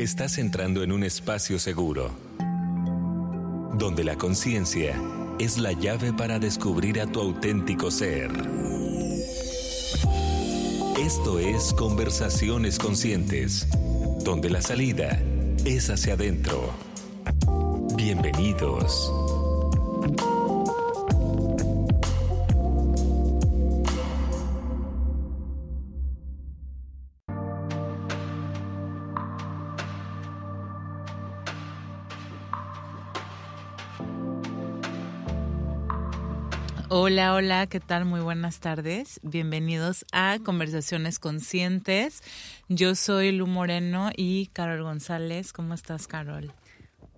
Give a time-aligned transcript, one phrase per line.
[0.00, 2.10] Estás entrando en un espacio seguro,
[3.74, 4.98] donde la conciencia
[5.38, 8.30] es la llave para descubrir a tu auténtico ser.
[10.98, 13.68] Esto es Conversaciones Conscientes,
[14.24, 15.20] donde la salida
[15.66, 16.72] es hacia adentro.
[17.94, 19.29] Bienvenidos.
[37.10, 38.04] Hola, hola, ¿qué tal?
[38.04, 39.18] Muy buenas tardes.
[39.24, 42.22] Bienvenidos a Conversaciones Conscientes.
[42.68, 45.52] Yo soy Lu Moreno y Carol González.
[45.52, 46.52] ¿Cómo estás, Carol?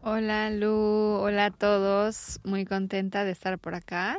[0.01, 0.71] Hola, Lu.
[0.71, 2.41] Hola a todos.
[2.43, 4.19] Muy contenta de estar por acá.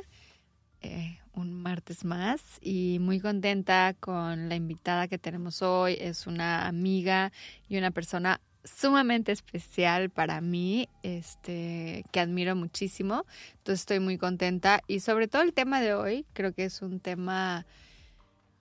[0.81, 5.97] Eh, un martes más y muy contenta con la invitada que tenemos hoy.
[5.99, 7.31] Es una amiga
[7.67, 13.25] y una persona sumamente especial para mí, este, que admiro muchísimo.
[13.57, 16.99] Entonces estoy muy contenta y sobre todo el tema de hoy, creo que es un
[16.99, 17.65] tema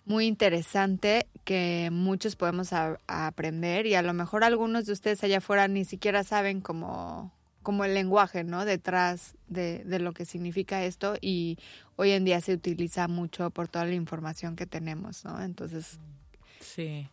[0.05, 2.71] muy interesante que muchos podemos
[3.07, 7.85] aprender y a lo mejor algunos de ustedes allá afuera ni siquiera saben cómo como
[7.85, 8.65] el lenguaje, ¿no?
[8.65, 11.59] Detrás de, de lo que significa esto y
[11.95, 15.41] hoy en día se utiliza mucho por toda la información que tenemos, ¿no?
[15.41, 16.01] Entonces...
[16.61, 17.09] Sí.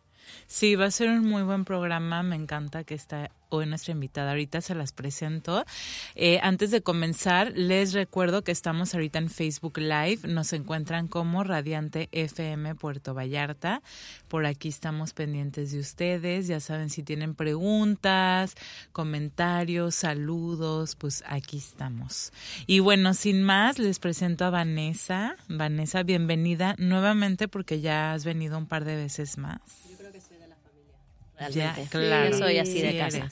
[0.46, 2.22] Sí, va a ser un muy buen programa.
[2.22, 4.30] Me encanta que está hoy nuestra invitada.
[4.30, 5.64] Ahorita se las presento.
[6.14, 10.20] Eh, antes de comenzar, les recuerdo que estamos ahorita en Facebook Live.
[10.28, 13.82] Nos encuentran como Radiante FM Puerto Vallarta.
[14.28, 16.46] Por aquí estamos pendientes de ustedes.
[16.46, 18.54] Ya saben, si tienen preguntas,
[18.92, 22.32] comentarios, saludos, pues aquí estamos.
[22.66, 25.36] Y bueno, sin más, les presento a Vanessa.
[25.48, 29.89] Vanessa, bienvenida nuevamente porque ya has venido un par de veces más.
[31.48, 32.30] Ya, claro.
[32.30, 33.28] Yo soy así de casa.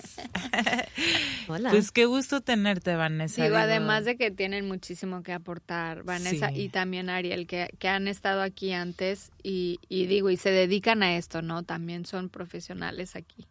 [1.48, 1.70] Hola.
[1.70, 3.44] Pues qué gusto tenerte, Vanessa.
[3.44, 8.08] Digo, además de que tienen muchísimo que aportar, Vanessa y también Ariel, que, que han
[8.08, 11.64] estado aquí antes y, y digo, y se dedican a esto, ¿no?
[11.64, 13.46] También son profesionales aquí,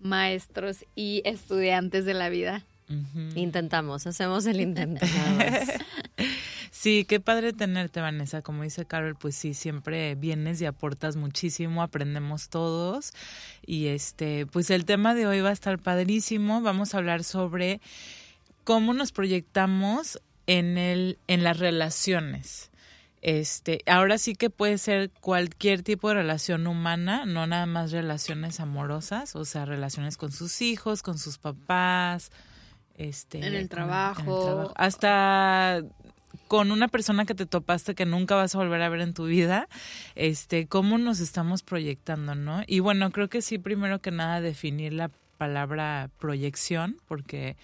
[0.00, 2.64] maestros y estudiantes de la vida.
[3.36, 5.06] Intentamos, hacemos el intento.
[6.80, 8.40] Sí, qué padre tenerte, Vanessa.
[8.40, 13.12] Como dice Carol, pues sí, siempre vienes y aportas muchísimo, aprendemos todos.
[13.66, 16.62] Y este, pues el tema de hoy va a estar padrísimo.
[16.62, 17.82] Vamos a hablar sobre
[18.64, 22.70] cómo nos proyectamos en el, en las relaciones.
[23.20, 28.58] Este, ahora sí que puede ser cualquier tipo de relación humana, no nada más relaciones
[28.58, 32.32] amorosas, o sea, relaciones con sus hijos, con sus papás,
[32.94, 35.82] este, en el trabajo, hasta
[36.50, 39.26] con una persona que te topaste que nunca vas a volver a ver en tu
[39.26, 39.68] vida,
[40.16, 42.64] este, cómo nos estamos proyectando, ¿no?
[42.66, 47.56] Y bueno, creo que sí, primero que nada, definir la palabra proyección, porque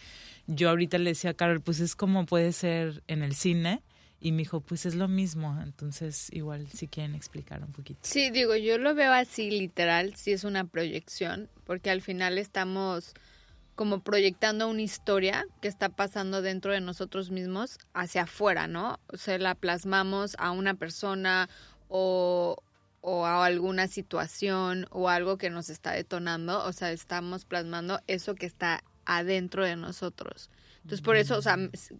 [0.47, 3.83] yo ahorita le decía a Carol, pues es como puede ser en el cine,
[4.21, 7.99] y me dijo, pues es lo mismo, entonces igual si quieren explicar un poquito.
[8.03, 13.15] Sí, digo, yo lo veo así literal, sí es una proyección, porque al final estamos
[13.77, 18.99] como proyectando una historia que está pasando dentro de nosotros mismos hacia afuera, ¿no?
[19.09, 21.49] O sea, la plasmamos a una persona
[21.89, 22.57] o,
[23.03, 28.35] o a alguna situación o algo que nos está detonando, o sea, estamos plasmando eso
[28.35, 30.51] que está adentro de nosotros.
[30.87, 31.57] Entonces, por eso, o sea,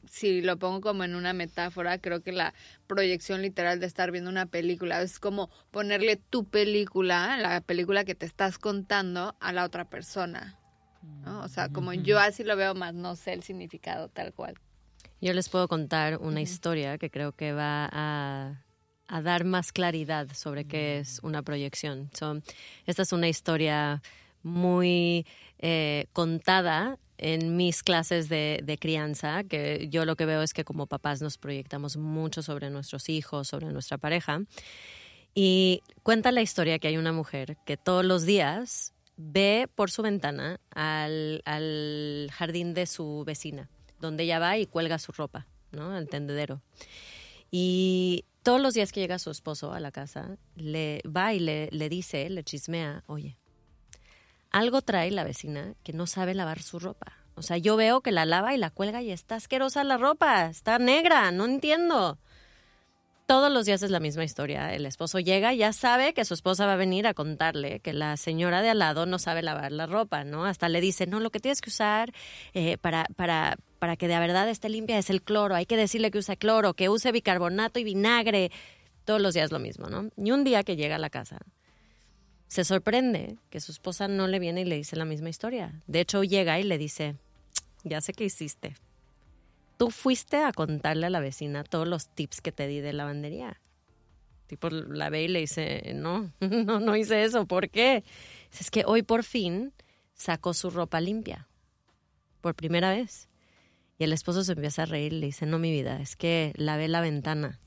[0.09, 2.55] si lo pongo como en una metáfora, creo que la
[2.87, 8.15] proyección literal de estar viendo una película es como ponerle tu película, la película que
[8.15, 10.57] te estás contando a la otra persona.
[11.27, 14.55] O sea, como yo así lo veo más, no sé el significado tal cual.
[15.21, 18.63] Yo les puedo contar una historia que creo que va a,
[19.23, 22.11] dar más claridad sobre qué es una proyección.
[22.87, 24.03] esta es una historia
[24.43, 25.27] muy
[25.59, 30.65] eh, contada en mis clases de, de, crianza, que yo lo que veo es que
[30.65, 34.43] como papás nos proyectamos mucho sobre nuestros hijos, sobre nuestra pareja.
[35.35, 40.03] Y cuenta la historia que hay una mujer que todos los días ve por su
[40.03, 43.71] ventana al, al, jardín de su vecina,
[44.01, 45.93] donde ella va y cuelga su ropa, ¿no?
[45.93, 46.63] Al tendedero.
[47.51, 51.69] Y todos los días que llega su esposo a la casa, le va y le,
[51.73, 53.37] le dice, le chismea, oye,
[54.51, 57.13] algo trae la vecina que no sabe lavar su ropa.
[57.35, 60.47] O sea, yo veo que la lava y la cuelga y está asquerosa la ropa,
[60.47, 62.19] está negra, no entiendo
[63.27, 64.73] todos los días es la misma historia.
[64.73, 68.17] El esposo llega, ya sabe que su esposa va a venir a contarle que la
[68.17, 70.45] señora de al lado no sabe lavar la ropa, ¿no?
[70.45, 72.13] Hasta le dice, no, lo que tienes que usar
[72.55, 75.57] eh, para, para, para que de verdad esté limpia es el cloro.
[75.57, 78.53] Hay que decirle que use cloro, que use bicarbonato y vinagre.
[79.05, 80.09] Todos los días lo mismo, ¿no?
[80.17, 81.41] Y un día que llega a la casa,
[82.47, 85.83] se sorprende que su esposa no le viene y le dice la misma historia.
[85.89, 87.17] De hecho, llega y le dice,
[87.83, 88.77] ya sé qué hiciste.
[89.77, 93.61] Tú fuiste a contarle a la vecina todos los tips que te di de lavandería.
[94.47, 97.47] Tipo, la ve y le dice, no, no, no hice eso.
[97.47, 98.05] ¿Por qué?
[98.59, 99.73] Es que hoy por fin
[100.15, 101.49] sacó su ropa limpia.
[102.41, 103.29] Por primera vez.
[103.99, 106.53] Y el esposo se empieza a reír y le dice, no, mi vida, es que
[106.57, 107.61] lavé la ventana.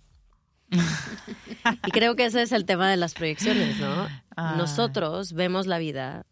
[0.71, 4.07] y creo que ese es el tema de las proyecciones, ¿no?
[4.35, 4.56] Ah.
[4.56, 6.25] Nosotros vemos la vida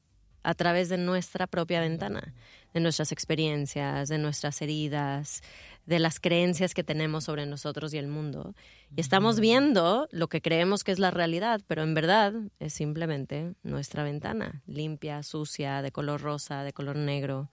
[0.43, 2.33] a través de nuestra propia ventana,
[2.77, 5.41] de nuestras experiencias, de nuestras heridas,
[5.87, 8.53] de las creencias que tenemos sobre nosotros y el mundo.
[8.95, 13.53] Y estamos viendo lo que creemos que es la realidad, pero en verdad es simplemente
[13.63, 17.49] nuestra ventana, limpia, sucia, de color rosa, de color negro.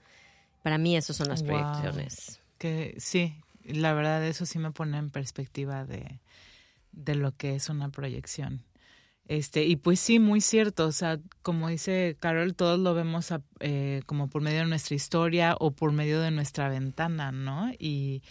[0.62, 1.48] Para mí eso son las Wow.
[1.48, 2.40] proyecciones.
[2.58, 3.34] Que sí,
[3.64, 6.20] la verdad eso sí me pone en perspectiva de,
[6.92, 8.62] de lo que es una proyección.
[9.26, 13.40] Este, y pues sí, muy cierto, o sea, como dice Carol, todos lo vemos a-
[13.60, 17.70] eh, como por medio de nuestra historia o por medio de nuestra ventana, ¿no?
[17.78, 18.22] Y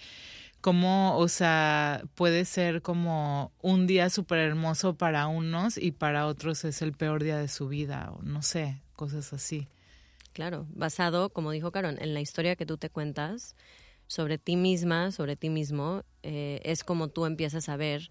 [0.62, 6.64] cómo, o sea, puede ser como un día súper hermoso para unos y para otros
[6.64, 9.68] es el peor día de su vida, o no sé, cosas así.
[10.32, 13.56] Claro, basado, como dijo Caron, en la historia que tú te cuentas
[14.08, 18.10] sobre ti misma, sobre ti mismo, eh, es como tú empiezas a ver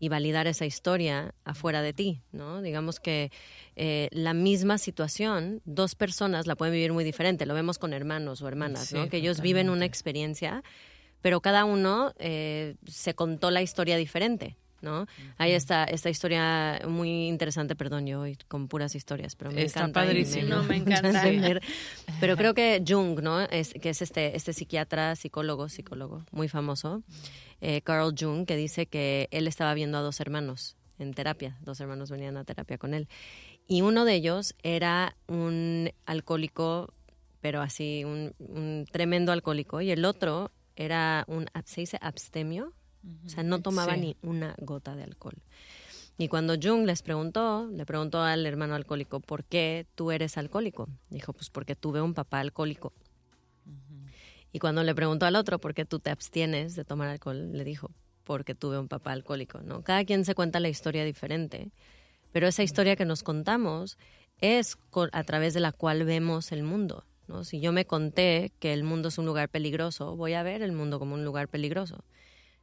[0.00, 2.62] y validar esa historia afuera de ti, ¿no?
[2.62, 3.30] Digamos que
[3.76, 7.44] eh, la misma situación, dos personas la pueden vivir muy diferente.
[7.44, 9.08] Lo vemos con hermanos o hermanas, Sí, ¿no?
[9.10, 10.64] Que ellos viven una experiencia,
[11.20, 14.56] pero cada uno eh, se contó la historia diferente.
[14.80, 15.06] ¿No?
[15.38, 19.80] Hay esta, esta historia muy interesante, perdón, yo hoy con puras historias, pero me Está
[19.80, 20.00] encanta.
[20.00, 20.48] padrísimo.
[20.48, 21.22] No, me encanta.
[22.20, 23.40] Pero creo que Jung, ¿no?
[23.40, 27.02] Es, que es este, este psiquiatra, psicólogo, psicólogo muy famoso,
[27.60, 31.80] eh, Carl Jung, que dice que él estaba viendo a dos hermanos en terapia, dos
[31.80, 33.08] hermanos venían a terapia con él.
[33.66, 36.92] Y uno de ellos era un alcohólico,
[37.40, 42.72] pero así, un, un tremendo alcohólico, y el otro era un, se dice abstemio,
[43.24, 44.00] o sea, no tomaba Sí.
[44.00, 45.36] ni una gota de alcohol.
[46.18, 50.86] Y cuando Jung les preguntó, le preguntó al hermano alcohólico, ¿por qué tú eres alcohólico?
[51.08, 52.92] Dijo, pues porque tuve un papá alcohólico.
[54.52, 57.52] Y cuando le preguntó al otro, ¿por qué tú te abstienes de tomar alcohol?
[57.52, 57.90] Le dijo,
[58.24, 59.82] porque tuve un papá alcohólico, ¿no?
[59.82, 61.70] Cada quien se cuenta la historia diferente,
[62.32, 63.96] pero esa historia que nos contamos
[64.40, 64.76] es
[65.12, 67.44] a través de la cual vemos el mundo, ¿no?
[67.44, 70.72] Si yo me conté que el mundo es un lugar peligroso, voy a ver el
[70.72, 72.04] mundo como un lugar peligroso.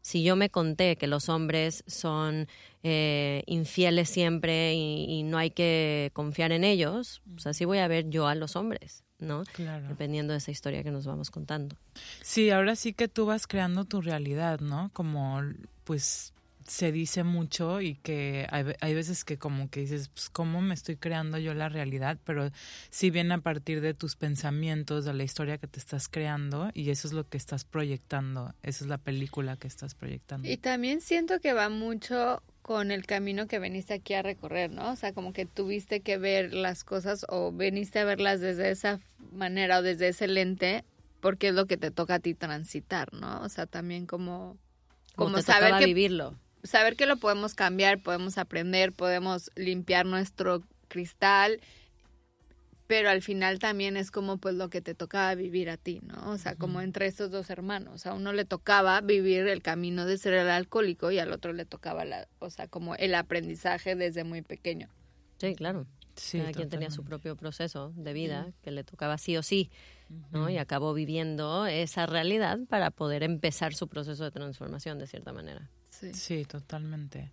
[0.08, 2.48] Si yo me conté que los hombres son
[2.82, 7.90] eh, infieles siempre y, y no hay que confiar en ellos, pues así voy a
[7.90, 9.44] ver yo a los hombres, ¿no?
[9.52, 9.90] Claro.
[9.90, 11.76] Dependiendo de esa historia que nos vamos contando.
[12.22, 14.92] Sí, ahora sí que tú vas creando tu realidad, ¿no?
[14.94, 15.42] Como,
[15.84, 16.34] pues,
[16.68, 20.74] se dice mucho y que hay, hay veces que como que dices, pues, ¿cómo me
[20.74, 22.18] estoy creando yo la realidad?
[22.26, 22.52] Pero
[22.90, 26.90] sí viene a partir de tus pensamientos, de la historia que te estás creando y
[26.90, 30.48] eso es lo que estás proyectando, esa es la película que estás proyectando.
[30.48, 34.92] Y también siento que va mucho con el camino que veniste aquí a recorrer, ¿no?
[34.92, 39.00] O sea, como que tuviste que ver las cosas o veniste a verlas desde esa
[39.32, 40.84] manera o desde ese lente
[41.22, 43.42] porque es lo que te toca a ti transitar, ¿no?
[43.42, 44.58] O sea, también como
[45.16, 46.36] Como, Como te saber que- vivirlo.
[46.64, 51.60] Saber que lo podemos cambiar, podemos aprender, podemos limpiar nuestro cristal,
[52.88, 56.32] pero al final también es como pues lo que te tocaba vivir a ti, ¿no?
[56.32, 60.18] O sea, como entre estos dos hermanos, a uno le tocaba vivir el camino de
[60.18, 64.24] ser el alcohólico y al otro le tocaba la, o sea, como el aprendizaje desde
[64.24, 64.90] muy pequeño.
[65.38, 65.86] Sí, claro.
[66.16, 69.70] Sí, Cada quien tenía su propio proceso de vida que le tocaba sí o sí,
[70.32, 70.50] ¿no?
[70.50, 75.70] Y acabó viviendo esa realidad para poder empezar su proceso de transformación de cierta manera.
[76.00, 76.14] Sí.
[76.14, 77.32] Sí, totalmente.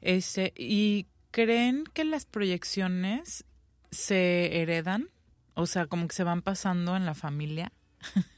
[0.00, 3.44] Este, ¿y creen que las proyecciones
[3.90, 5.10] se heredan?
[5.54, 7.72] O sea, como que se van pasando en la familia.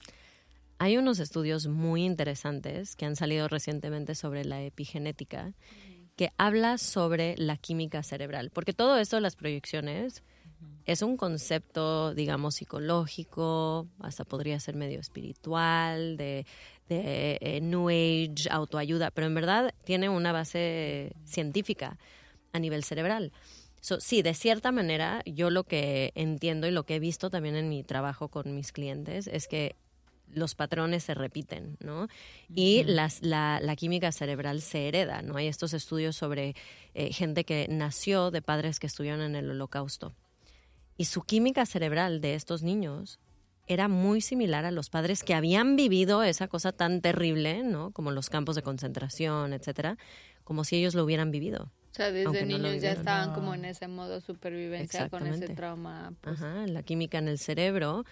[0.78, 5.52] Hay unos estudios muy interesantes que han salido recientemente sobre la epigenética
[6.18, 10.24] que habla sobre la química cerebral, porque todo esto de las proyecciones
[10.84, 16.44] es un concepto, digamos, psicológico, hasta podría ser medio espiritual, de,
[16.88, 21.98] de eh, New Age, autoayuda, pero en verdad tiene una base científica
[22.52, 23.32] a nivel cerebral.
[23.80, 27.54] So, sí, de cierta manera, yo lo que entiendo y lo que he visto también
[27.54, 29.76] en mi trabajo con mis clientes es que
[30.32, 32.08] los patrones se repiten, ¿no?
[32.54, 35.36] Y las, la, la química cerebral se hereda, ¿no?
[35.36, 36.54] Hay estos estudios sobre
[36.94, 40.14] eh, gente que nació de padres que estuvieron en el holocausto.
[40.96, 43.20] Y su química cerebral de estos niños
[43.68, 47.90] era muy similar a los padres que habían vivido esa cosa tan terrible, ¿no?
[47.92, 49.96] Como los campos de concentración, etcétera,
[50.44, 51.70] como si ellos lo hubieran vivido.
[51.92, 53.34] O sea, desde no niños ya estaban No.
[53.34, 56.12] como en ese modo supervivencia con ese trauma.
[56.20, 58.04] pues, Ajá, la química en el cerebro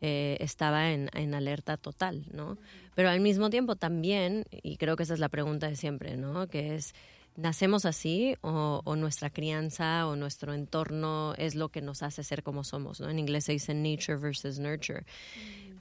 [0.00, 2.58] eh, estaba en, en alerta total, ¿no?
[2.94, 6.46] Pero al mismo tiempo también, y creo que esa es la pregunta de siempre, ¿no?
[6.48, 6.94] Que es,
[7.36, 12.42] ¿nacemos así o, o nuestra crianza o nuestro entorno es lo que nos hace ser
[12.42, 13.10] como somos, ¿no?
[13.10, 15.04] En inglés se dice nature versus nurture.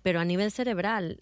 [0.01, 1.21] Pero a nivel cerebral,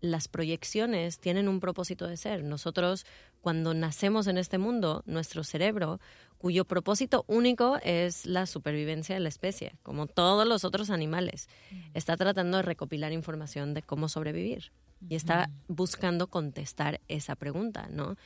[0.00, 2.44] las proyecciones tienen un propósito de ser.
[2.44, 3.04] Nosotros,
[3.40, 6.00] cuando nacemos en este mundo, nuestro cerebro,
[6.38, 11.48] cuyo propósito único es la supervivencia de la especie, como todos los otros animales,
[11.94, 14.70] está tratando de recopilar información de cómo sobrevivir
[15.08, 18.16] y está buscando contestar esa pregunta, ¿no?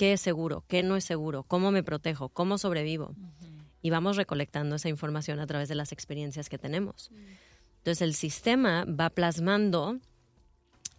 [0.00, 0.64] ¿Qué es seguro?
[0.66, 1.42] ¿Qué no es seguro?
[1.42, 2.30] ¿Cómo me protejo?
[2.30, 3.14] ¿Cómo sobrevivo?
[3.82, 7.10] Y vamos recolectando esa información a través de las experiencias que tenemos.
[7.76, 9.98] Entonces el sistema va plasmando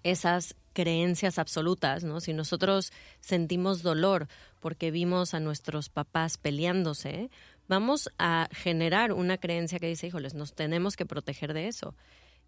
[0.03, 2.21] esas creencias absolutas, ¿no?
[2.21, 4.27] Si nosotros sentimos dolor
[4.59, 7.31] porque vimos a nuestros papás peleándose,
[7.67, 11.95] vamos a generar una creencia que dice, híjoles, nos tenemos que proteger de eso.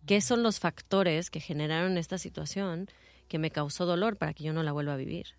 [0.05, 2.89] ¿Qué son los factores que generaron esta situación
[3.27, 5.33] que me causó dolor para que yo no la vuelva a vivir?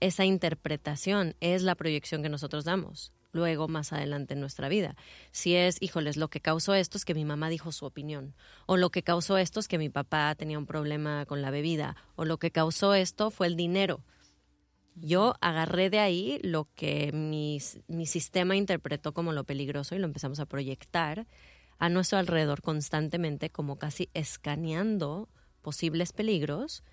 [0.00, 4.96] Esa interpretación es la proyección que nosotros damos luego más adelante en nuestra vida.
[5.32, 8.34] Si es, híjoles, lo que causó esto es que mi mamá dijo su opinión,
[8.66, 11.96] o lo que causó esto es que mi papá tenía un problema con la bebida,
[12.16, 14.00] o lo que causó esto fue el dinero.
[14.94, 20.06] Yo agarré de ahí lo que mi, mi sistema interpretó como lo peligroso y lo
[20.06, 21.26] empezamos a proyectar
[21.78, 25.28] a nuestro alrededor constantemente, como casi escaneando
[25.60, 26.84] posibles peligros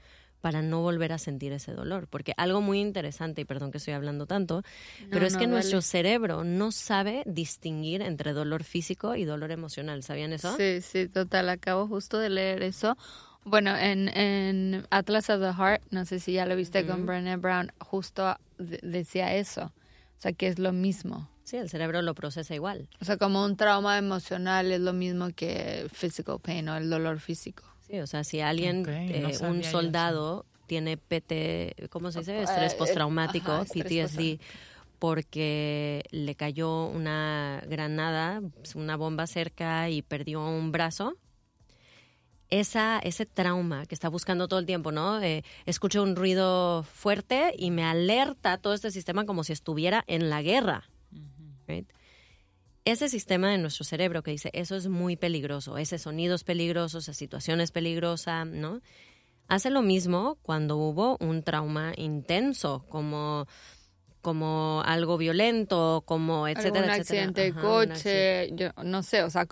[0.41, 2.07] para no volver a sentir ese dolor.
[2.07, 4.63] Porque algo muy interesante, y perdón que estoy hablando tanto,
[5.09, 10.03] pero es no, que nuestro cerebro no sabe distinguir entre dolor físico y dolor emocional.
[10.03, 10.55] ¿Sabían eso?
[10.57, 11.49] Sí, sí, total.
[11.49, 12.97] Acabo justo de leer eso.
[13.43, 17.37] Bueno, en, en Atlas of the Heart, no sé si ya lo viste con Brené
[17.37, 19.71] Brown, justo de- decía eso.
[20.17, 21.27] O sea, que es lo mismo.
[21.43, 22.87] Sí, el cerebro lo procesa igual.
[23.01, 27.19] O sea, como un trauma emocional es lo mismo que physical pain o el dolor
[27.19, 27.63] físico.
[27.91, 32.39] Sí, o sea, si alguien, eh, un soldado tiene PT, ¿cómo se dice?
[32.39, 34.39] Eh, Estrés eh, postraumático, ajá, estrés PTSD,
[34.97, 38.41] porque le cayó una granada,
[38.75, 41.17] una bomba cerca y perdió un brazo.
[42.49, 45.21] Esa, ese trauma que está buscando todo el tiempo, ¿no?
[45.21, 50.29] Eh, escucho un ruido fuerte y me alerta todo este sistema como si estuviera en
[50.29, 50.89] la guerra.
[51.67, 51.89] right?
[52.85, 56.99] Ese sistema de nuestro cerebro que dice eso es muy peligroso, ese sonido es peligroso,
[56.99, 58.81] esa situación es peligrosa, ¿no?
[59.47, 63.47] Hace lo mismo cuando hubo un trauma intenso, como,
[64.21, 67.23] como algo violento, como etcétera, Algún etcétera.
[67.23, 67.93] accidente de Ajá, accidente.
[67.93, 69.45] coche, yo no sé, o sea,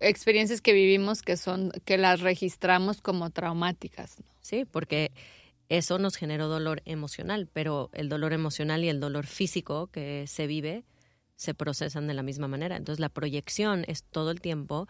[0.00, 4.20] experiencias que vivimos que son que las registramos como traumáticas.
[4.20, 4.26] ¿no?
[4.40, 5.10] Sí, porque
[5.68, 10.46] eso nos generó dolor emocional, pero el dolor emocional y el dolor físico que se
[10.46, 10.84] vive
[11.36, 12.76] se procesan de la misma manera.
[12.76, 14.88] Entonces la proyección es todo el tiempo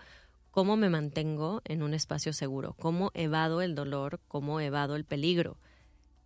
[0.50, 5.56] cómo me mantengo en un espacio seguro, cómo evado el dolor, cómo evado el peligro.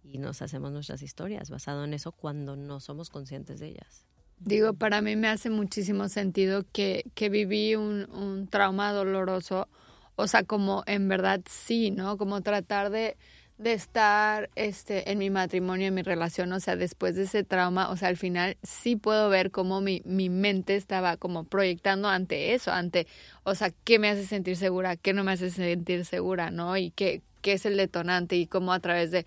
[0.02, 4.04] Y nos hacemos nuestras historias basado en eso cuando no somos conscientes de ellas.
[4.38, 9.68] Digo, para mí me hace muchísimo sentido que, que viví un, un trauma doloroso,
[10.16, 12.18] o sea, como en verdad sí, ¿no?
[12.18, 13.16] Como tratar de,
[13.58, 17.88] de estar este, en mi matrimonio, en mi relación, o sea, después de ese trauma,
[17.90, 22.54] o sea, al final sí puedo ver cómo mi, mi mente estaba como proyectando ante
[22.54, 23.06] eso, ante,
[23.44, 26.76] o sea, qué me hace sentir segura, qué no me hace sentir segura, ¿no?
[26.76, 29.24] Y qué, qué es el detonante y cómo a través de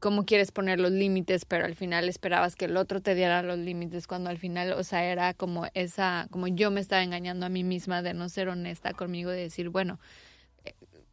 [0.00, 3.58] cómo quieres poner los límites, pero al final esperabas que el otro te diera los
[3.58, 7.50] límites, cuando al final, o sea, era como esa, como yo me estaba engañando a
[7.50, 10.00] mí misma de no ser honesta conmigo, de decir, bueno,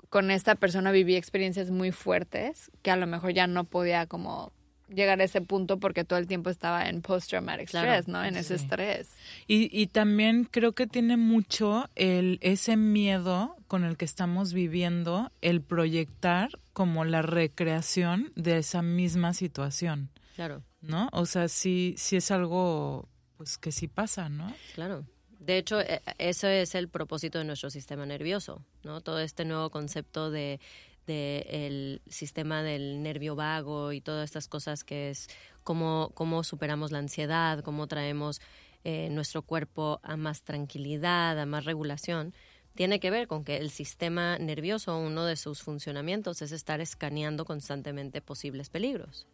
[0.10, 4.52] con esta persona viví experiencias muy fuertes que a lo mejor ya no podía como
[4.90, 8.24] llegar a ese punto porque todo el tiempo estaba en post-traumatic Claro, stress, ¿no?
[8.24, 9.10] En ese estrés.
[9.46, 15.30] Y, y también creo que tiene mucho el ese miedo con el que estamos viviendo,
[15.42, 21.10] el proyectar como la recreación de esa misma situación, Claro, ¿no?
[21.12, 24.54] O sea, sí, sí es algo pues que sí pasa, ¿no?
[24.74, 25.04] claro.
[25.48, 29.00] De hecho, eh, eso es el propósito de nuestro sistema nervioso, ¿no?
[29.00, 30.60] Todo este nuevo concepto de,
[31.06, 35.30] de sistema del nervio vago y todas estas cosas que es
[35.64, 38.42] cómo, cómo superamos la ansiedad, cómo traemos
[38.84, 42.34] eh, nuestro cuerpo a más tranquilidad, a más regulación,
[42.76, 47.46] tiene que ver con que el sistema nervioso, uno de sus funcionamientos es estar escaneando
[47.46, 49.28] constantemente posibles peligros.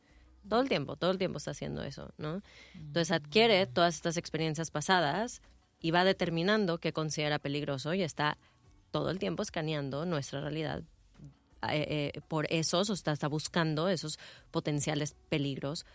[0.48, 2.43] Todo el tiempo, todo el tiempo está haciendo eso, ¿no?
[2.75, 5.41] Entonces adquiere todas estas experiencias pasadas
[5.84, 8.38] y va determinando qué considera peligroso y está
[8.90, 10.82] todo el tiempo escaneando nuestra realidad
[11.70, 14.18] eh, eh, por esos, o está, está buscando esos
[14.50, 15.86] potenciales peligros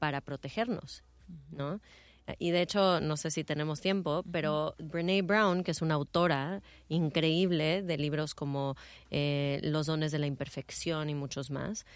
[0.00, 1.04] para protegernos.
[1.52, 1.80] ¿no?
[2.40, 6.60] Y de hecho, no sé si tenemos tiempo, pero Brene Brown, que es una autora
[6.88, 8.76] increíble de libros como
[9.12, 11.86] eh, Los dones de la imperfección y muchos más,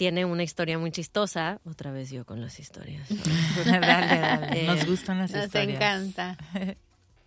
[0.00, 1.60] tiene una historia muy chistosa.
[1.66, 3.06] Otra vez yo con las historias.
[3.66, 4.62] dale, dale.
[4.64, 5.76] Nos Eh, gustan las Nos historias.
[5.76, 6.38] encanta.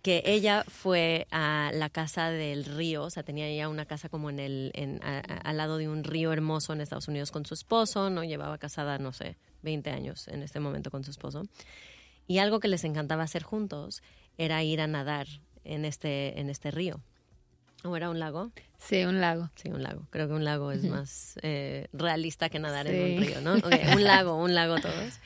[0.02, 4.28] que ella fue a la casa del río, o sea, tenía ella una casa como
[4.28, 7.46] en el, en, a- a- al lado de un río hermoso en Estados Unidos con
[7.46, 8.24] su esposo, ¿no?
[8.24, 11.44] Llevaba casada, no sé, 20 años en este momento con su esposo.
[12.26, 14.02] Y algo que les encantaba hacer juntos
[14.36, 15.28] era ir a nadar
[15.62, 17.00] en este, en este río.
[17.84, 18.50] ¿O era un lago?
[18.78, 19.50] Sí, un lago.
[19.56, 20.06] Sí, un lago.
[20.10, 23.26] Creo que un lago es más eh, realista que nadar en un Sí.
[23.26, 23.54] río, ¿no?
[23.56, 23.64] Ok,
[23.94, 25.20] un lago, un lago todos.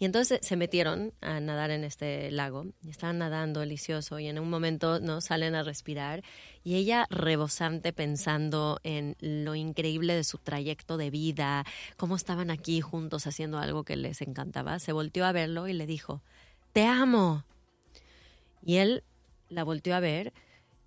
[0.00, 4.38] Y entonces se metieron a nadar en este lago y estaban nadando delicioso y en
[4.38, 6.22] un momento no salen a respirar
[6.62, 11.64] y ella rebosante pensando en lo increíble de su trayecto de vida,
[11.96, 15.84] cómo estaban aquí juntos haciendo algo que les encantaba, se volteó a verlo y le
[15.86, 16.22] dijo,
[16.72, 17.44] "Te amo."
[18.62, 19.02] Y él
[19.48, 20.32] la volteó a ver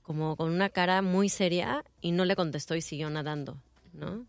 [0.02, 3.58] como con una cara muy seria y no le contestó y siguió nadando,
[3.94, 4.26] ¿no?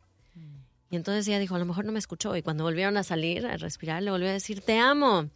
[0.93, 2.37] Y entonces ella dijo, a lo mejor no me escuchó.
[2.37, 5.31] Y cuando volvieron a salir, a respirar, le volvió a decir, te amo.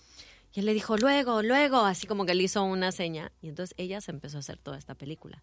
[0.52, 3.32] Y él le dijo, luego, luego, así como que le hizo una seña.
[3.40, 5.42] Y entonces ella se empezó a hacer toda esta película.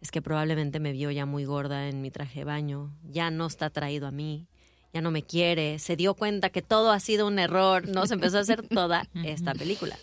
[0.00, 3.46] Es que probablemente me vio ya muy gorda en mi traje de baño, ya no
[3.46, 4.46] está atraído a mí,
[4.92, 8.06] ya no me quiere, se dio cuenta que todo ha sido un error, ¿no?
[8.06, 9.96] Se empezó a hacer toda esta película.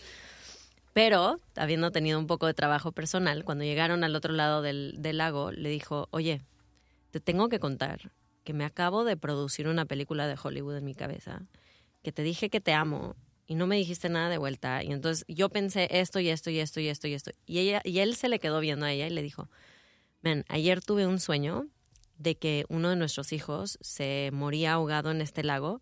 [0.93, 5.17] Pero, habiendo tenido un poco de trabajo personal, cuando llegaron al otro lado del, del
[5.17, 6.41] lago, le dijo, oye,
[7.12, 8.12] te tengo que contar
[8.43, 11.43] que me acabo de producir una película de Hollywood en mi cabeza,
[12.01, 13.15] que te dije que te amo
[13.46, 14.84] y no me dijiste nada de vuelta.
[14.84, 17.31] Y entonces yo pensé esto y esto y esto y esto y esto.
[17.46, 19.50] Y, ella, y él se le quedó viendo a ella y le dijo,
[20.22, 21.67] men, ayer tuve un sueño
[22.17, 25.81] de que uno de nuestros hijos se moría ahogado en este lago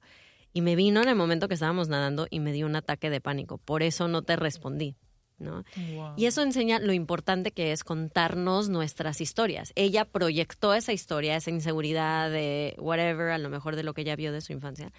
[0.53, 3.21] y me vino en el momento que estábamos nadando y me dio un ataque de
[3.21, 3.57] pánico.
[3.57, 4.95] Por eso no te respondí.
[5.39, 5.63] ¿no?
[5.93, 6.13] Wow.
[6.17, 9.71] Y eso enseña lo importante que es contarnos nuestras historias.
[9.75, 14.15] Ella proyectó esa historia, esa inseguridad de whatever, a lo mejor de lo que ella
[14.15, 14.91] vio de su infancia.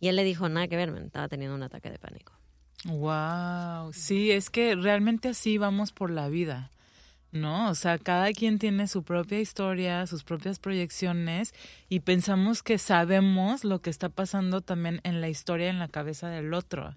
[0.00, 2.32] Y él le dijo, nada que ver, man, estaba teniendo un ataque de pánico.
[2.86, 6.70] Wow, sí, es que realmente así vamos por la vida,
[7.34, 7.68] ¿no?
[7.68, 11.52] O sea, cada quien tiene su propia historia, sus propias proyecciones
[11.88, 16.28] y pensamos que sabemos lo que está pasando también en la historia en la cabeza
[16.28, 16.96] del otro.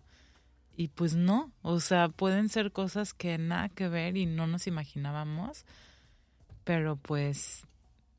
[0.76, 4.68] Y pues no, o sea, pueden ser cosas que nada que ver y no nos
[4.68, 5.66] imaginábamos,
[6.64, 7.64] pero pues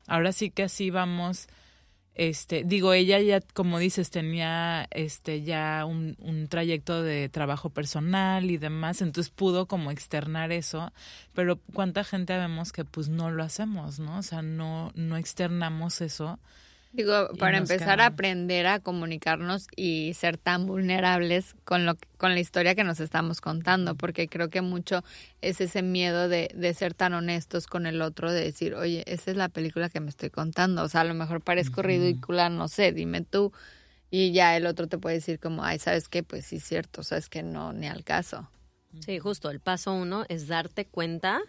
[0.05, 1.47] ahora sí que así vamos
[2.15, 8.51] este digo ella ya como dices tenía este ya un, un trayecto de trabajo personal
[8.51, 10.91] y demás entonces pudo como externar eso
[11.33, 16.01] pero cuánta gente vemos que pues no lo hacemos no o sea no no externamos
[16.01, 16.39] eso
[16.91, 22.33] Digo, para empezar a aprender a comunicarnos y ser tan vulnerables con lo que- con
[22.33, 25.03] la historia que nos estamos contando, porque creo que mucho
[25.41, 29.29] es ese miedo de, de ser tan honestos con el otro, de decir, oye, esa
[29.29, 32.67] es la película que me estoy contando, o sea, a lo mejor parezco ridícula, no
[32.67, 33.53] sé, dime tú,
[34.09, 36.23] y ya el otro te puede decir como, ay, ¿sabes qué?
[36.23, 38.49] Pues sí, es cierto, sabes que no, ni al caso.
[39.01, 39.51] Sí, justo.
[39.51, 41.39] El paso uno es darte cuenta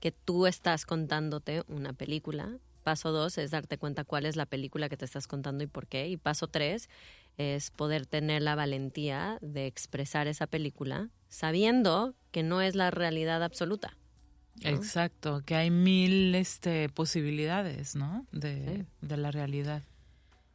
[0.00, 2.50] que tú estás contándote una película.
[2.88, 5.86] Paso dos es darte cuenta cuál es la película que te estás contando y por
[5.86, 6.08] qué.
[6.08, 6.88] Y paso tres
[7.36, 13.42] es poder tener la valentía de expresar esa película sabiendo que no es la realidad
[13.42, 13.98] absoluta.
[14.64, 14.70] ¿no?
[14.70, 19.82] exacto que hay mil este posibilidades no de, de la realidad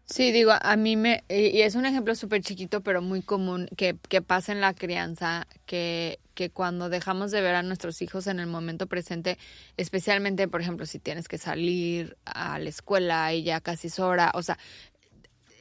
[0.06, 3.96] Sí, digo, a mí me, y es un ejemplo súper chiquito, pero muy común que,
[4.10, 8.40] que pasa en la crianza, que, que cuando dejamos de ver a nuestros hijos en
[8.40, 9.38] el momento presente,
[9.78, 14.32] especialmente, por ejemplo, si tienes que salir a la escuela y ya casi es hora,
[14.36, 14.60] o sea,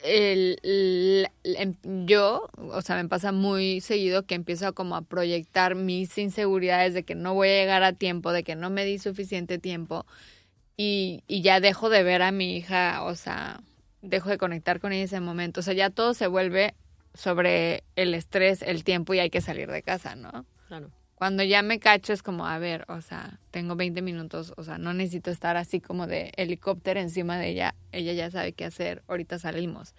[0.05, 1.77] el, el- em-
[2.07, 7.05] yo, o sea, me pasa muy seguido que empiezo como a proyectar mis inseguridades de
[7.05, 10.05] que no voy a llegar a tiempo, de que no me di suficiente tiempo
[10.77, 13.63] y, y ya dejo de ver a mi hija, o sea,
[14.03, 16.75] dejo de conectar con ella en ese momento, o sea, ya todo se vuelve
[17.15, 20.45] sobre el estrés, el tiempo y hay que salir de casa, ¿no?
[20.69, 20.91] Claro.
[21.15, 24.79] Cuando ya me cacho es como, a ver, o sea, tengo 20 minutos, o sea,
[24.79, 29.03] no necesito estar así como de helicóptero encima de ella, ella ya sabe qué hacer,
[29.07, 29.95] ahorita salimos.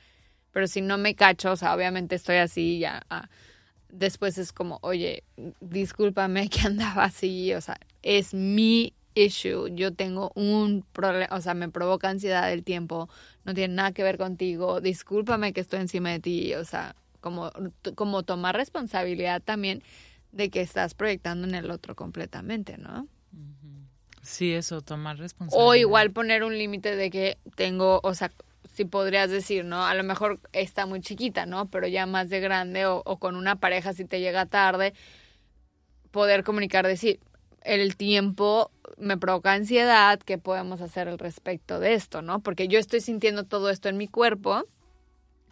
[0.51, 3.03] Pero si no me cacho, o sea, obviamente estoy así ya.
[3.09, 3.29] ah,
[3.89, 5.23] después es como, oye,
[5.61, 11.54] discúlpame que andaba así, o sea, es mi issue, yo tengo un problema, o sea,
[11.54, 13.10] me provoca ansiedad el tiempo,
[13.45, 17.52] no tiene nada que ver contigo, discúlpame que estoy encima de ti, o sea, como,
[17.95, 19.84] como tomar responsabilidad también
[20.32, 23.08] de que estás proyectando en el otro completamente, ¿no?
[24.21, 28.32] sí eso tomar responsabilidad O igual poner un límite de que tengo, o sea,
[28.73, 29.86] si podrías decir, ¿no?
[29.86, 31.67] A lo mejor está muy chiquita, ¿no?
[31.69, 34.93] Pero ya más de grande o, o con una pareja si te llega tarde,
[36.12, 37.19] poder comunicar, decir,
[37.63, 42.41] el tiempo me provoca ansiedad, ¿qué podemos hacer al respecto de esto, no?
[42.41, 44.65] Porque yo estoy sintiendo todo esto en mi cuerpo.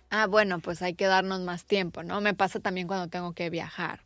[0.09, 2.21] Ah, bueno, pues hay que darnos más tiempo, ¿no?
[2.21, 4.03] Me pasa también cuando tengo que viajar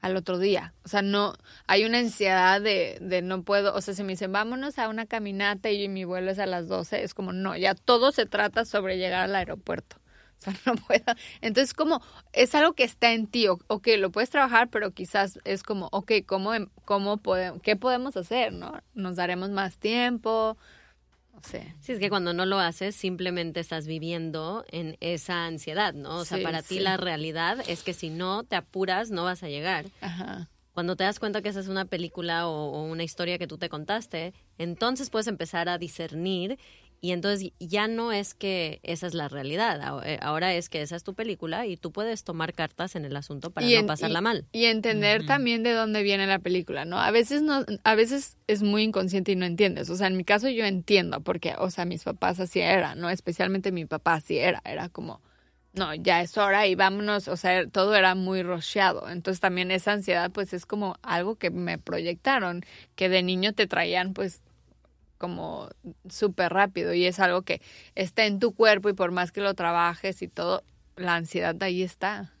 [0.00, 0.74] al otro día.
[0.84, 1.34] O sea, no,
[1.66, 5.06] hay una ansiedad de, de no puedo, o sea, si me dicen, vámonos a una
[5.06, 8.64] caminata y mi vuelo es a las 12, es como, no, ya todo se trata
[8.64, 9.96] sobre llegar al aeropuerto.
[10.38, 11.04] O sea, no puedo.
[11.40, 15.38] Entonces, como es algo que está en ti, o, ok, lo puedes trabajar, pero quizás
[15.44, 16.52] es como, ok, ¿cómo,
[16.84, 18.80] cómo podemos, ¿qué podemos hacer, no?
[18.94, 20.56] ¿Nos daremos más tiempo?
[21.32, 21.74] No sé.
[21.80, 26.18] Sí, es que cuando no lo haces, simplemente estás viviendo en esa ansiedad, ¿no?
[26.18, 29.42] O sea, Sí, para ti la realidad es que si no te apuras, no vas
[29.42, 29.86] a llegar.
[30.00, 30.48] Ajá.
[30.72, 33.56] Cuando te das cuenta que esa es una película o, o una historia que tú
[33.56, 36.58] te contaste, entonces puedes empezar a discernir
[37.06, 40.82] y entonces ya no es que esa es la realidad, Ahora- eh, ahora es que
[40.82, 44.18] esa es tu película y tú puedes tomar cartas en el asunto para no pasarla
[44.18, 44.44] y- mal.
[44.52, 46.98] Y entender también de dónde viene la película, ¿no?
[47.00, 49.88] A veces no, a veces es muy inconsciente y no entiendes.
[49.90, 53.08] O sea, en mi caso yo entiendo porque, o sea, mis papás así eran, ¿no?
[53.10, 55.20] Especialmente mi papá así era, era como,
[55.74, 59.08] no, ya es hora y vámonos, o sea, todo era muy rocheado.
[59.10, 62.64] Entonces también esa ansiedad, pues es como algo que me proyectaron,
[62.94, 64.40] que de niño te traían, pues
[65.18, 65.68] como
[66.08, 67.60] súper rápido y es algo que
[67.94, 70.62] está en tu cuerpo y por más que lo trabajes y todo,
[70.96, 72.32] la ansiedad ahí está.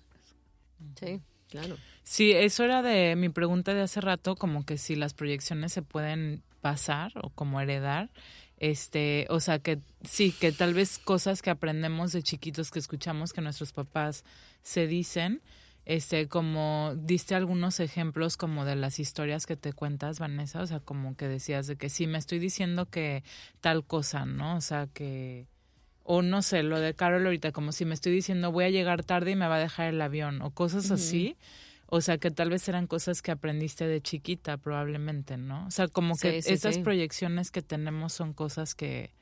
[0.98, 1.76] Sí, claro.
[2.02, 5.82] Sí, eso era de mi pregunta de hace rato, como que si las proyecciones se
[5.82, 8.10] pueden pasar o como heredar.
[8.58, 13.32] Este, o sea, que sí, que tal vez cosas que aprendemos de chiquitos que escuchamos
[13.32, 14.24] que nuestros papás
[14.62, 15.42] se dicen,
[15.86, 20.80] este, como diste algunos ejemplos como de las historias que te cuentas, Vanessa, o sea,
[20.80, 23.22] como que decías de que sí, me estoy diciendo que
[23.60, 24.56] tal cosa, ¿no?
[24.56, 25.46] O sea, que,
[26.02, 29.04] o no sé, lo de Carol ahorita, como si me estoy diciendo voy a llegar
[29.04, 31.36] tarde y me va a dejar el avión, o cosas así.
[31.88, 35.66] O sea, que tal vez eran cosas que aprendiste de chiquita, probablemente, ¿no?
[35.66, 36.82] O sea, como que Sí, sí, esas sí.
[36.82, 39.12] proyecciones que tenemos son cosas que,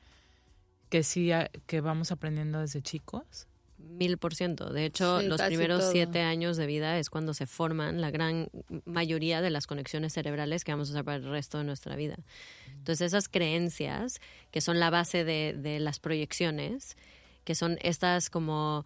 [0.89, 3.47] que sí, a- que vamos aprendiendo desde chicos.
[3.87, 4.71] Mil por ciento.
[4.73, 5.91] De hecho, Sí, los primeros todo.
[5.91, 8.49] siete años de vida es cuando se forman la gran
[8.85, 12.17] mayoría de las conexiones cerebrales que vamos a usar para el resto de nuestra vida.
[12.67, 14.19] Entonces, esas creencias,
[14.51, 16.97] que son la base de, de las proyecciones,
[17.43, 18.85] que son estas como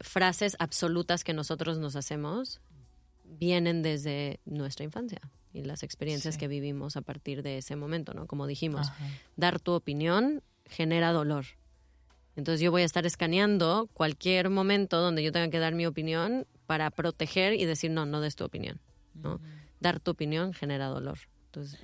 [0.00, 2.60] frases absolutas que nosotros nos hacemos,
[3.24, 5.20] vienen desde nuestra infancia
[5.52, 6.40] y las experiencias Sí.
[6.40, 8.26] que vivimos a partir de ese momento, ¿no?
[8.26, 9.08] Como dijimos, Ajá.
[9.36, 11.46] dar tu opinión genera dolor.
[12.36, 16.46] Entonces yo voy a estar escaneando cualquier momento donde yo tenga que dar mi opinión
[16.66, 18.80] para proteger y decir, no, no des tu opinión.
[19.14, 19.40] ¿no?
[19.80, 21.18] Dar tu opinión genera dolor.
[21.46, 21.78] Entonces,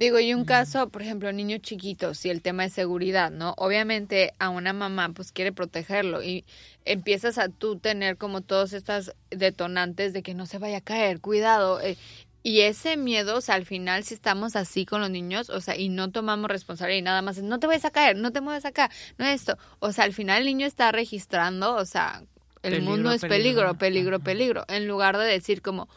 [0.00, 3.52] Digo, y un caso, por ejemplo, niños chiquitos y el tema de seguridad, ¿no?
[3.58, 6.46] Obviamente a una mamá pues quiere protegerlo y
[6.86, 11.20] empiezas a tú tener como todos estas detonantes de que no se vaya a caer,
[11.20, 11.82] cuidado.
[11.82, 11.98] eh,
[12.42, 15.76] y ese miedo, o sea, al final si estamos así con los niños, o sea,
[15.76, 18.40] y no tomamos responsabilidad y nada más, es, no te vayas a caer, no te
[18.40, 19.58] muevas acá, no esto.
[19.78, 22.22] O sea, al final el niño está registrando, o sea,
[22.62, 24.20] el Peligro, mundo es peligro, peligro.
[24.20, 25.88] peligro, en lugar de decir como,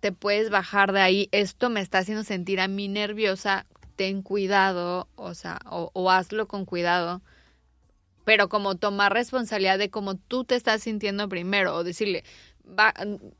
[0.00, 5.08] te puedes bajar de ahí, esto me está haciendo sentir a mí nerviosa, ten cuidado,
[5.14, 7.22] o sea, o, o hazlo con cuidado,
[8.24, 12.24] pero como tomar responsabilidad de cómo tú te estás sintiendo primero, o decirle,
[12.66, 12.94] va,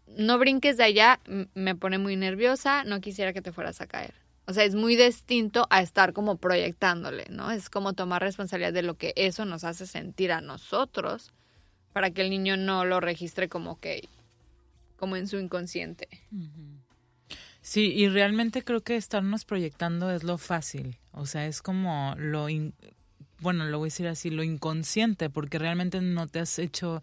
[0.06, 1.20] no brinques de allá,
[1.54, 4.14] me pone muy nerviosa, no quisiera que te fueras a caer.
[4.46, 7.50] O sea, es muy distinto a estar como proyectándole, ¿no?
[7.50, 11.32] Es como tomar responsabilidad de lo que eso nos hace sentir a nosotros
[11.92, 14.08] para que el niño no lo registre como que,
[14.96, 16.08] como en su inconsciente.
[17.60, 20.98] Sí, y realmente creo que estarnos proyectando es lo fácil.
[21.10, 22.46] O sea, es como lo,
[23.40, 27.02] bueno, lo voy a decir así, lo inconsciente, porque realmente no te has hecho,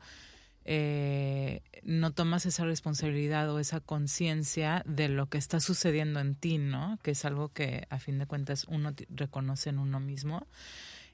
[0.65, 6.57] eh, no tomas esa responsabilidad o esa conciencia de lo que está sucediendo en ti,
[6.57, 6.97] ¿no?
[7.03, 10.47] Que es algo que a fin de cuentas uno reconoce en uno mismo.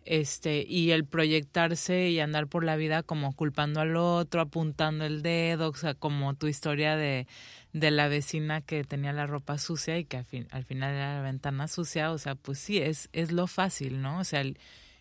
[0.05, 5.21] Este, y el proyectarse y andar por la vida como culpando al otro, apuntando el
[5.21, 7.27] dedo, o sea, como tu historia de,
[7.73, 11.21] de la vecina que tenía la ropa sucia y que al, al final era la
[11.21, 14.19] ventana sucia, o sea, pues sí, es, es lo fácil, ¿no?
[14.19, 14.57] O sea, el,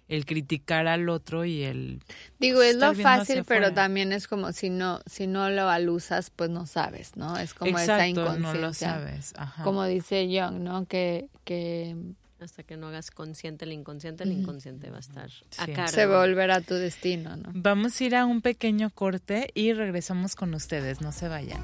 [0.09, 2.01] el criticar al otro y el...
[2.39, 3.75] Digo, es lo fácil, pero afuera.
[3.75, 7.37] también es como si no, si no lo alusas, pues no sabes, ¿no?
[7.37, 8.53] Es como esa Exacto, inconsciencia.
[8.53, 9.35] no lo sabes.
[9.37, 9.63] Ajá.
[9.65, 10.87] Como dice Young, ¿no?
[10.87, 11.95] Que, que
[12.41, 15.73] hasta que no hagas consciente el inconsciente, el inconsciente va a estar a Sí.
[15.73, 15.91] cargo.
[15.93, 17.51] se volverá tu destino, ¿no?
[17.53, 21.61] Vamos a ir a un pequeño corte y regresamos con ustedes, no se vayan.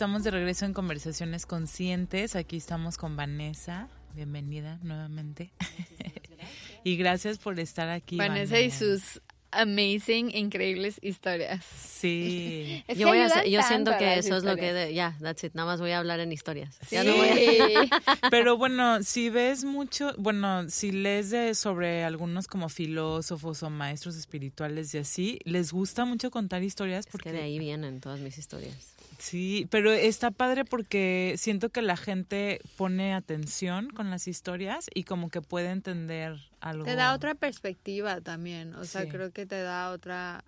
[0.00, 2.34] Estamos de regreso en Conversaciones Conscientes.
[2.34, 3.86] Aquí estamos con Vanessa.
[4.14, 5.52] Bienvenida nuevamente.
[6.84, 8.16] y gracias por estar aquí.
[8.16, 11.62] Vanessa y sus amazing, increíbles historias.
[11.66, 12.82] Sí.
[12.96, 14.94] yo, voy a, yo siento que eso es lo que...
[14.94, 15.52] ya, that's it.
[15.52, 16.78] Nada más voy a hablar en historias.
[16.88, 16.96] Sí.
[18.30, 20.14] Pero bueno, si ves mucho...
[20.16, 26.06] Bueno, si lees de, sobre algunos como filósofos o maestros espirituales y así, les gusta
[26.06, 27.28] mucho contar historias porque...
[27.28, 28.94] Es que de ahí vienen todas mis historias.
[29.20, 35.04] Sí, pero está padre porque siento que la gente pone atención con las historias y
[35.04, 36.84] como que puede entender algo.
[36.84, 40.42] Te da otra perspectiva también, o sea, creo que te da otra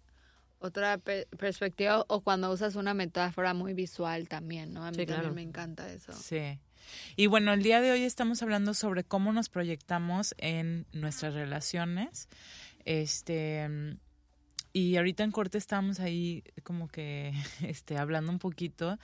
[0.58, 4.86] otra perspectiva o cuando usas una metáfora muy visual también, ¿no?
[4.86, 6.12] A mí también me encanta eso.
[6.12, 6.58] Sí.
[7.16, 12.28] Y bueno, el día de hoy estamos hablando sobre cómo nos proyectamos en nuestras relaciones.
[12.84, 13.68] Este
[14.72, 17.32] y ahorita en corte estábamos ahí como que
[17.62, 18.98] este hablando un poquito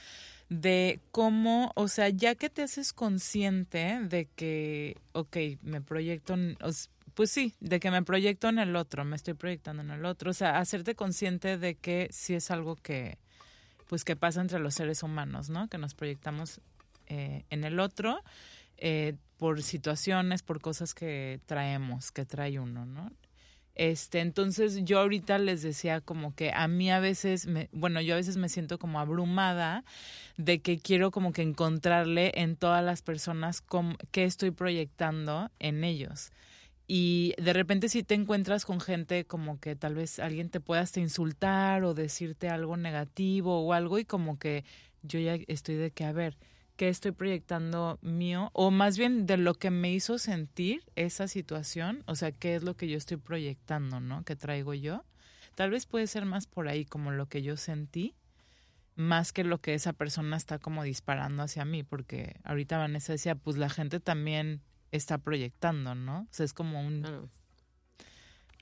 [0.49, 6.37] de cómo, o sea, ya que te haces consciente de que, ok, me proyecto,
[7.15, 10.31] pues sí, de que me proyecto en el otro, me estoy proyectando en el otro,
[10.31, 13.19] o sea, hacerte consciente de que sí es algo que,
[13.89, 15.69] pues que pasa entre los seres humanos, ¿no?
[15.69, 16.61] Que nos proyectamos
[17.09, 18.23] eh, en el otro
[18.79, 23.11] eh, por situaciones, por cosas que traemos, que trae uno, ¿no?
[23.79, 28.15] Este, entonces yo ahorita les decía como que a mí a veces, me, bueno, yo
[28.15, 29.85] a veces me siento como abrumada
[30.37, 33.63] de que quiero como que encontrarle en todas las personas
[34.11, 36.33] que estoy proyectando en ellos.
[36.89, 40.81] Y de repente si te encuentras con gente como que tal vez alguien te pueda
[40.81, 44.65] hasta insultar o decirte algo negativo o algo y como que
[45.03, 46.37] yo ya estoy de que, a ver,
[46.79, 52.05] qué estoy proyectando mío, o más bien de lo que me hizo sentir esa situación,
[52.07, 54.23] o sea, qué es lo que yo estoy proyectando, ¿no?
[54.23, 55.05] Que traigo yo.
[55.57, 58.15] Tal vez puede ser más por ahí como lo que yo sentí,
[58.95, 63.35] más que lo que esa persona está como disparando hacia mí, porque ahorita Vanessa decía,
[63.35, 64.63] pues la gente también
[64.93, 66.21] está proyectando, ¿no?
[66.21, 67.29] O sea, es como un...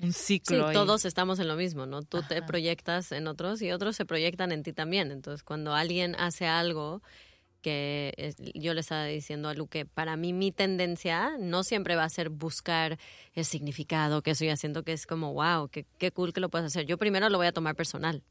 [0.01, 0.69] Un ciclo.
[0.69, 2.03] Sí, todos estamos en lo mismo, ¿no?
[2.03, 5.11] Tú te proyectas en otros y otros se proyectan en ti también.
[5.11, 7.03] Entonces, cuando alguien hace algo
[7.67, 12.09] que yo le estaba diciendo a Luque, para mí mi tendencia no siempre va a
[12.09, 12.97] ser buscar
[13.35, 16.69] el significado que estoy haciendo, que es como, wow, qué, qué cool que lo puedes
[16.69, 16.87] hacer.
[16.87, 18.23] Yo primero lo voy a tomar personal.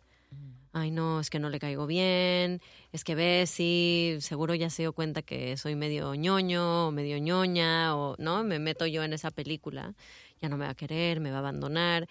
[0.72, 2.62] Ay, no, es que no le caigo bien,
[2.94, 7.18] es que ves, sí, seguro ya se dio cuenta que soy medio ñoño o medio
[7.18, 9.96] ñoña, o no, me meto yo en esa película,
[10.42, 12.08] ya no me va a querer, me va a abandonar.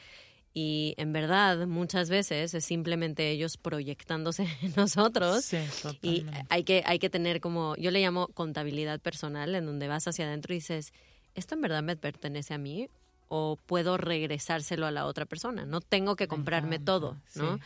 [0.56, 5.44] Y en verdad, muchas veces es simplemente ellos proyectándose en nosotros.
[5.44, 5.58] Sí,
[6.00, 10.06] y hay que, hay que tener como, yo le llamo contabilidad personal, en donde vas
[10.06, 10.92] hacia adentro y dices,
[11.34, 12.88] ¿esto en verdad me pertenece a mí?
[13.26, 15.66] ¿O puedo regresárselo a la otra persona?
[15.66, 17.58] No tengo que comprarme todo, ¿no?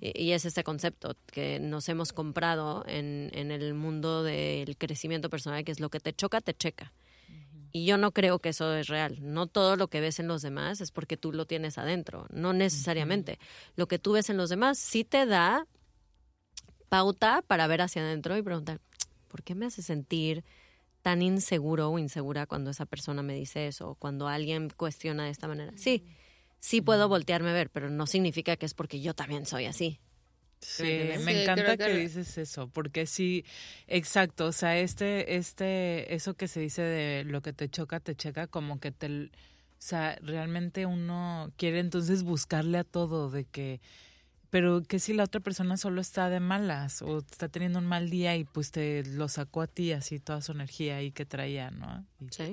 [0.00, 5.64] Y, es este concepto que nos hemos comprado en, en el mundo del crecimiento personal,
[5.64, 6.92] que es lo que te choca, te checa.
[7.72, 9.18] Y yo no creo que eso es real.
[9.20, 12.26] No todo lo que ves en los demás es porque tú lo tienes adentro.
[12.30, 13.38] No necesariamente.
[13.76, 15.66] Lo que tú ves en los demás sí te da
[16.90, 18.78] pauta para ver hacia adentro y preguntar,
[19.28, 20.44] ¿por qué me hace sentir
[21.00, 25.30] tan inseguro o insegura cuando esa persona me dice eso o cuando alguien cuestiona de
[25.30, 25.72] esta manera?
[25.76, 26.04] Sí,
[26.60, 29.98] sí puedo voltearme a ver, pero no significa que es porque yo también soy así.
[30.62, 30.84] Sí,
[31.24, 33.44] me encanta que, dices eso, porque sí,
[33.88, 38.14] exacto, o sea, este, este, eso que se dice de lo que te choca, te
[38.14, 39.28] checa, como que te, o
[39.78, 43.80] sea, realmente uno quiere entonces buscarle a todo, de que,
[44.50, 48.08] pero que si la otra persona solo está de malas o está teniendo un mal
[48.08, 51.70] día y pues te lo sacó a ti así toda su energía ahí que traía,
[51.72, 52.06] ¿no?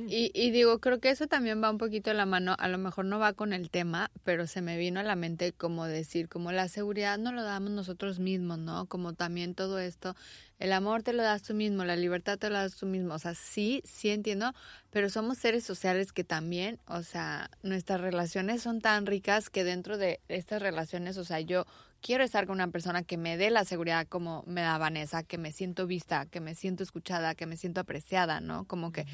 [0.08, 2.78] Y, y, digo, creo que eso también va un poquito en la mano, a lo
[2.78, 6.30] mejor no va con el tema, pero se me vino a la mente como decir,
[6.30, 8.86] como la seguridad no lo damos nosotros mismos, ¿no?
[8.88, 10.16] Como también todo esto,
[10.60, 13.20] el amor te lo das tú mismo, la libertad te lo das tú mismo, o
[13.20, 14.54] sea, sí, sí entiendo,
[14.90, 19.98] pero somos seres sociales que también, o sea, nuestras relaciones son tan ricas que dentro
[19.98, 21.66] de estas relaciones, o sea, yo
[22.02, 25.38] quiero estar con una persona que me dé la seguridad como me da Vanessa, que
[25.38, 28.66] me siento vista, que me siento escuchada, que me siento apreciada, ¿no?
[28.66, 29.06] Como que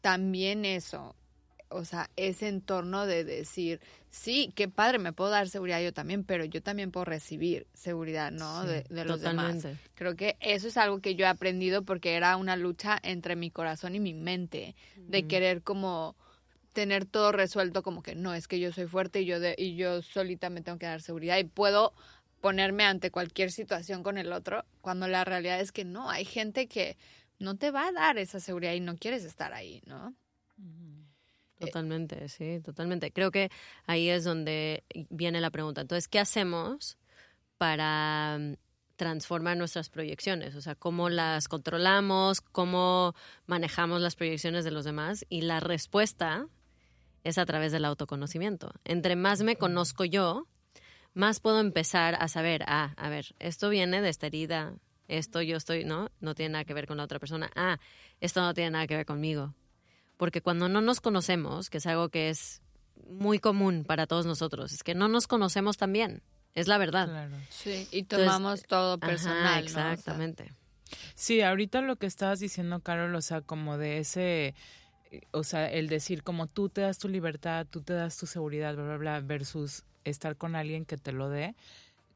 [0.00, 1.14] también eso,
[1.68, 3.80] o sea, ese entorno de decir,
[4.10, 8.30] sí, qué padre, me puedo dar seguridad yo también, pero yo también puedo recibir seguridad,
[8.30, 8.64] ¿no?
[8.64, 9.66] de, los demás.
[9.94, 13.50] Creo que eso es algo que yo he aprendido porque era una lucha entre mi
[13.50, 16.16] corazón y mi mente, de querer como
[16.74, 19.76] tener todo resuelto como que no es que yo soy fuerte y yo de, y
[19.76, 21.94] yo solita me tengo que dar seguridad y puedo
[22.44, 26.68] ponerme ante cualquier situación con el otro, cuando la realidad es que no, hay gente
[26.68, 26.98] que
[27.38, 30.14] no te va a dar esa seguridad y no quieres estar ahí, ¿no?
[31.58, 33.12] Totalmente, sí, totalmente.
[33.12, 33.50] Creo que
[33.86, 35.80] ahí es donde viene la pregunta.
[35.80, 36.98] Entonces, ¿qué hacemos
[37.56, 38.56] para mm,
[38.96, 40.54] transformar nuestras proyecciones?
[40.54, 42.42] O sea, ¿cómo las controlamos?
[42.42, 43.14] ¿Cómo
[43.46, 45.24] manejamos las proyecciones de los demás?
[45.30, 46.46] Y la respuesta
[47.22, 48.70] es a través del autoconocimiento.
[48.84, 50.46] Entre más me conozco yo,
[51.14, 54.74] más puedo empezar a saber, ah, a ver, esto viene de esta herida,
[55.08, 56.10] esto yo estoy, ¿no?
[56.20, 57.78] No tiene nada que ver con la otra persona, ah,
[58.20, 59.54] esto no tiene nada que ver conmigo.
[60.16, 62.62] Porque cuando no nos conocemos, que es algo que es
[63.08, 66.22] muy común para todos nosotros, es que no nos conocemos tan bien,
[66.54, 67.08] es la verdad.
[67.08, 67.36] Claro.
[67.48, 69.64] Sí, y tomamos todo personal.
[69.64, 70.52] exactamente.
[71.14, 74.54] sí, ahorita lo que estabas diciendo, Carol, o sea, como de ese
[75.30, 78.74] o sea, el decir como tú te das tu libertad, tú te das tu seguridad,
[78.74, 81.54] bla, bla, bla, versus estar con alguien que te lo dé,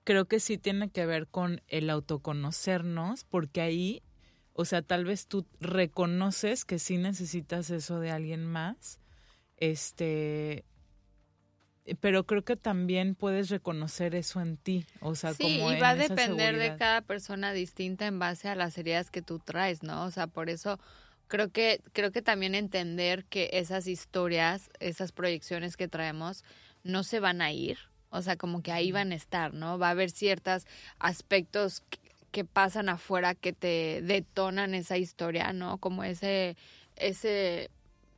[0.04, 4.02] creo que sí tiene que ver con el autoconocernos, porque ahí,
[4.54, 9.00] o sea, tal vez tú reconoces que sí necesitas eso de alguien más,
[9.58, 10.64] este,
[12.00, 15.94] pero creo que también puedes reconocer eso en ti, o sea, sí, y va a
[15.94, 20.04] depender de cada persona distinta en base a las heridas que tú traes, ¿no?
[20.04, 20.78] O sea, por eso
[21.26, 26.44] creo que creo que también entender que esas historias, esas proyecciones que traemos
[26.88, 27.78] no se van a ir,
[28.10, 29.78] o sea, como que ahí van a estar, ¿no?
[29.78, 30.66] Va a haber ciertos
[30.98, 31.98] aspectos que,
[32.44, 35.78] pasan afuera que te detonan esa historia, ¿no?
[35.78, 36.56] Como ese,
[36.94, 37.68] ese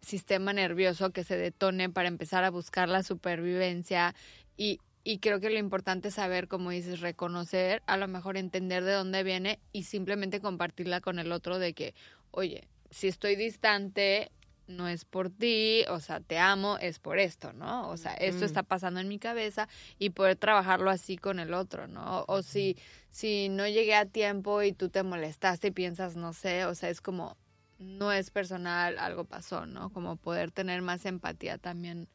[0.02, 4.14] sistema nervioso que se detone para empezar a buscar la supervivencia
[4.58, 8.84] y, y creo que lo importante es saber, como dices, reconocer, a lo mejor entender
[8.84, 11.94] de dónde viene y simplemente compartirla con el otro de que,
[12.30, 14.30] oye, si estoy distante,
[14.70, 17.88] no es por ti, o sea, te amo, es por esto, ¿no?
[17.90, 21.88] O sea, esto está pasando en mi cabeza y poder trabajarlo así con el otro,
[21.88, 22.24] ¿no?
[22.28, 22.76] O si,
[23.10, 26.88] si no llegué a tiempo y tú te molestaste y piensas, no sé, o sea,
[26.88, 27.36] es como,
[27.78, 29.90] no es personal, algo pasó, ¿no?
[29.90, 32.08] Como poder tener más empatía también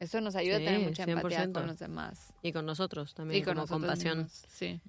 [0.00, 2.32] eso nos ayuda a tener mucha empatía con los demás.
[2.42, 4.28] Y con nosotros también, y con como compasión.
[4.28, 4.80] sí.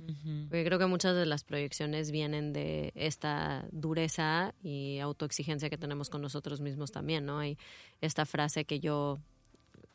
[0.49, 6.09] Porque creo que muchas de las proyecciones vienen de esta dureza y autoexigencia que tenemos
[6.09, 7.39] con nosotros mismos también, ¿no?
[7.39, 7.57] Hay
[8.01, 9.17] esta frase que yo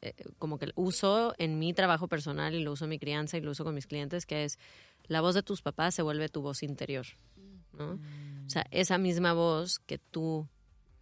[0.02, 3.40] eh, como que uso en mi trabajo personal y lo uso en mi crianza y
[3.40, 4.58] lo uso con mis clientes, que es
[5.06, 7.06] la voz de tus papás se vuelve tu voz interior,
[7.72, 8.00] ¿no?
[8.46, 10.48] O sea, esa misma voz que tú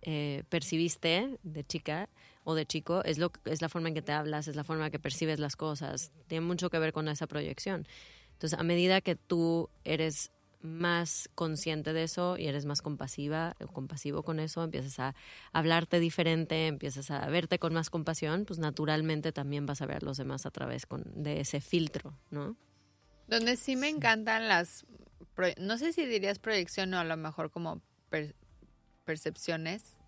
[0.03, 2.09] eh, percibiste de chica
[2.45, 4.87] o de chico es, lo, es la forma en que te hablas, es la forma
[4.87, 6.11] en que percibes las cosas.
[6.27, 7.87] Tiene mucho que ver con esa proyección.
[8.33, 13.67] Entonces, a medida que tú eres más consciente de eso y eres más compasiva o
[13.69, 15.15] compasivo con eso, empiezas a
[15.53, 20.07] hablarte diferente, empiezas a verte con más compasión, pues naturalmente también vas a ver a
[20.07, 22.57] los demás a través con, de ese filtro, ¿no?
[23.29, 24.85] Donde sí me encantan las,
[25.59, 27.81] no sé si dirías proyección o a lo mejor como
[29.03, 29.99] percepciones.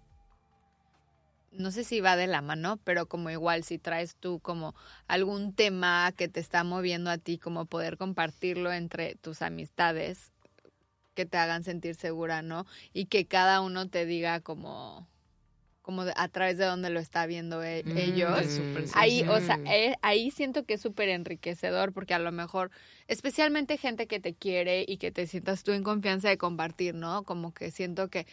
[1.53, 4.75] No sé si va de la mano, pero como igual si traes tú como
[5.07, 10.33] algún tema que te está moviendo a ti, como poder compartirlo entre tus amistades
[11.15, 12.67] que te hagan sentir segura, ¿no?
[12.93, 15.07] Y que cada uno te diga como
[15.85, 18.59] como a través de donde lo está viendo e, mm, ellos.
[18.95, 22.71] ahí, o sea, eh, ahí siento que es súper enriquecedor porque a lo mejor,
[23.07, 27.25] especialmente gente que te quiere y que te sientas tú en confianza de compartir, ¿no?
[27.25, 28.27] Como que siento que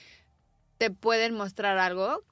[0.81, 2.23] te pueden mostrar algo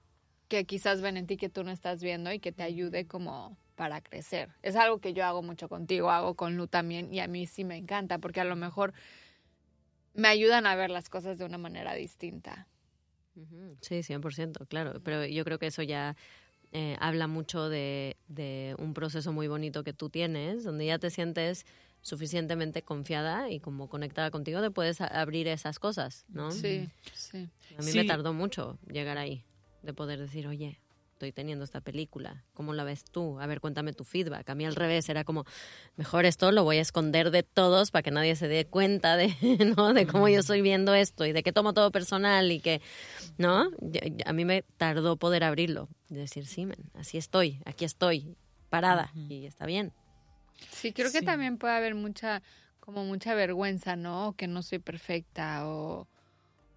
[0.48, 3.56] que quizás ven en ti que tú no estás viendo y que te ayude como
[3.76, 4.50] para crecer.
[4.64, 7.64] Es algo que yo hago mucho contigo, hago con Lu también y a mí sí
[7.64, 8.94] me encanta porque a lo mejor
[10.16, 12.66] me ayudan a ver las cosas de una manera distinta.
[13.82, 16.18] Sí, 100%, claro, pero yo creo que eso ya
[16.72, 21.12] eh, habla mucho de, de, un proceso muy bonito que tú tienes, donde ya te
[21.12, 21.68] sientes
[22.02, 26.52] suficientemente confiada y como conectada contigo, te puedes abrir esas cosas, ¿no?
[26.52, 27.50] Sí, sí.
[27.78, 27.98] A mí Sí.
[27.98, 29.44] me tardó mucho llegar ahí,
[29.84, 30.80] de poder decir, oye,
[31.14, 33.42] estoy teniendo esta película, ¿cómo la ves tú?
[33.42, 34.50] A ver, cuéntame tu feedback.
[34.50, 35.44] A mí al revés, era como,
[35.98, 39.28] mejor esto lo voy a esconder de todos para que nadie se dé cuenta de,
[39.78, 39.94] ¿no?
[39.94, 42.82] de cómo yo estoy viendo esto y de que tomo todo personal y que,
[43.38, 43.70] ¿no?
[44.26, 48.38] A mí me tardó poder abrirlo, de decir, sí, man, así estoy, aquí estoy,
[48.70, 49.92] parada, y está bien.
[50.72, 51.26] Sí, creo que Sí.
[51.26, 52.42] también puede haber mucha,
[52.80, 54.30] como mucha vergüenza, ¿no?
[54.30, 56.08] O que no soy perfecta o,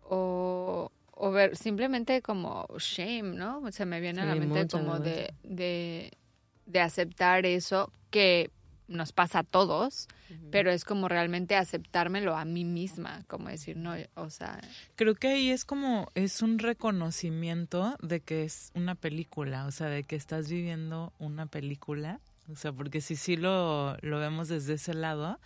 [0.09, 3.71] o, o ver, simplemente como shame, ¿no?
[3.73, 8.51] Se me viene a la mente como de, de aceptar eso que
[8.89, 10.09] nos pasa a todos,
[10.51, 14.61] pero es como realmente aceptármelo a mí misma, como decir, no, o sea,
[14.97, 19.89] Creo que ahí es como, es un reconocimiento de que es una película, o sea,
[19.89, 24.75] de que estás viviendo una película, o sea, porque si sí lo, lo vemos desde
[24.75, 25.39] ese lado,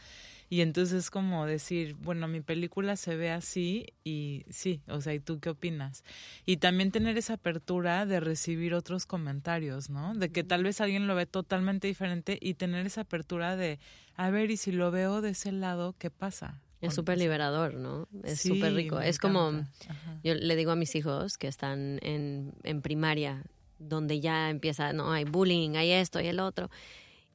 [0.48, 5.12] y entonces es como decir, bueno, mi película se ve así y sí, o sea,
[5.12, 6.04] ¿y tú qué opinas?
[6.44, 10.14] Y también tener esa apertura de recibir otros comentarios, ¿no?
[10.14, 13.80] De que tal vez alguien lo ve totalmente diferente y tener esa apertura de,
[14.14, 16.60] a ver, y si lo veo de ese lado, ¿qué pasa?
[16.80, 18.06] Es súper liberador, ¿no?
[18.22, 18.98] Es Sí, súper rico.
[19.00, 19.48] me Es como.
[19.88, 20.20] Ajá.
[20.22, 23.42] yo le digo a mis hijos que están en, en primaria,
[23.78, 26.70] donde ya empieza, no, hay bullying, hay esto y el otro.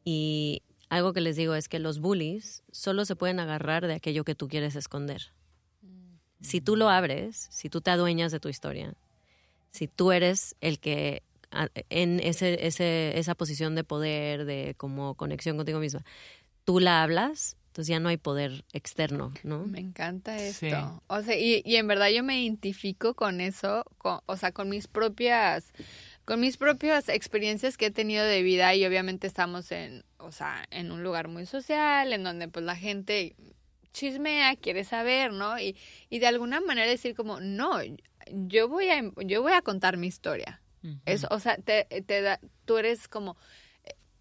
[0.03, 4.23] Y algo que les digo es que los bullies solo se pueden agarrar de aquello
[4.23, 5.33] que tú quieres esconder.
[6.41, 8.95] Si tú lo abres, si tú te adueñas de tu historia,
[9.69, 11.21] si tú eres el que
[11.89, 16.03] en ese, ese, esa posición de poder, de como conexión contigo misma,
[16.65, 19.65] tú la hablas, entonces ya no hay poder externo, ¿no?
[19.65, 20.65] Me encanta esto.
[20.65, 20.73] Sí.
[21.07, 24.67] O sea, y, y en verdad yo me identifico con eso, con, o sea, con
[24.67, 25.71] mis propias,
[26.32, 30.65] con mis propias experiencias que he tenido de vida y obviamente estamos en, o sea,
[30.71, 33.36] en un lugar muy social, en donde pues la gente
[33.91, 35.59] chismea, quiere saber, ¿no?
[35.59, 35.75] Y,
[36.09, 37.79] y de alguna manera decir como, no,
[38.32, 40.61] yo voy a, yo voy a contar mi historia.
[41.05, 43.36] Es, o sea, te, te da, tú eres como,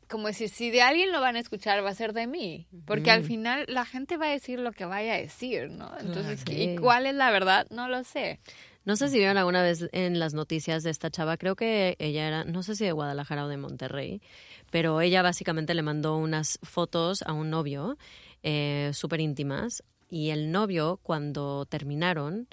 [0.08, 2.66] como decir, si de alguien lo van a escuchar, va a ser de mí.
[2.86, 3.28] Porque al Ujú.
[3.28, 5.96] final la gente va a decir lo que vaya a decir, ¿no?
[6.00, 6.60] Entonces, Claro.
[6.60, 7.68] ¿y cuál es la verdad?
[7.70, 8.40] No lo sé.
[8.84, 12.26] No sé si vieron alguna vez en las noticias de esta chava, creo que ella
[12.26, 14.22] era, no sé si de Guadalajara o de Monterrey,
[14.70, 17.98] pero ella básicamente le mandó unas fotos a un novio
[18.42, 22.48] eh, súper íntimas y el novio cuando terminaron,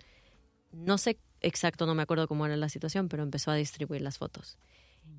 [0.72, 4.18] no sé exacto, no me acuerdo cómo era la situación, pero empezó a distribuir las
[4.18, 4.58] fotos.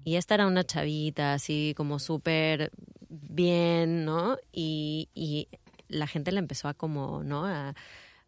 [0.05, 2.71] Y esta era una chavita así como súper
[3.09, 4.37] bien, ¿no?
[4.53, 5.49] Y, y
[5.89, 7.47] la gente le empezó a como, ¿no?
[7.47, 7.75] A,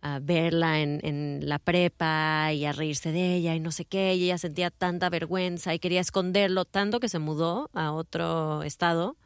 [0.03, 4.15] a verla en, en la prepa y a reírse de ella y no sé qué,
[4.15, 9.17] y ella sentía tanta vergüenza y quería esconderlo, tanto que se mudó a otro estado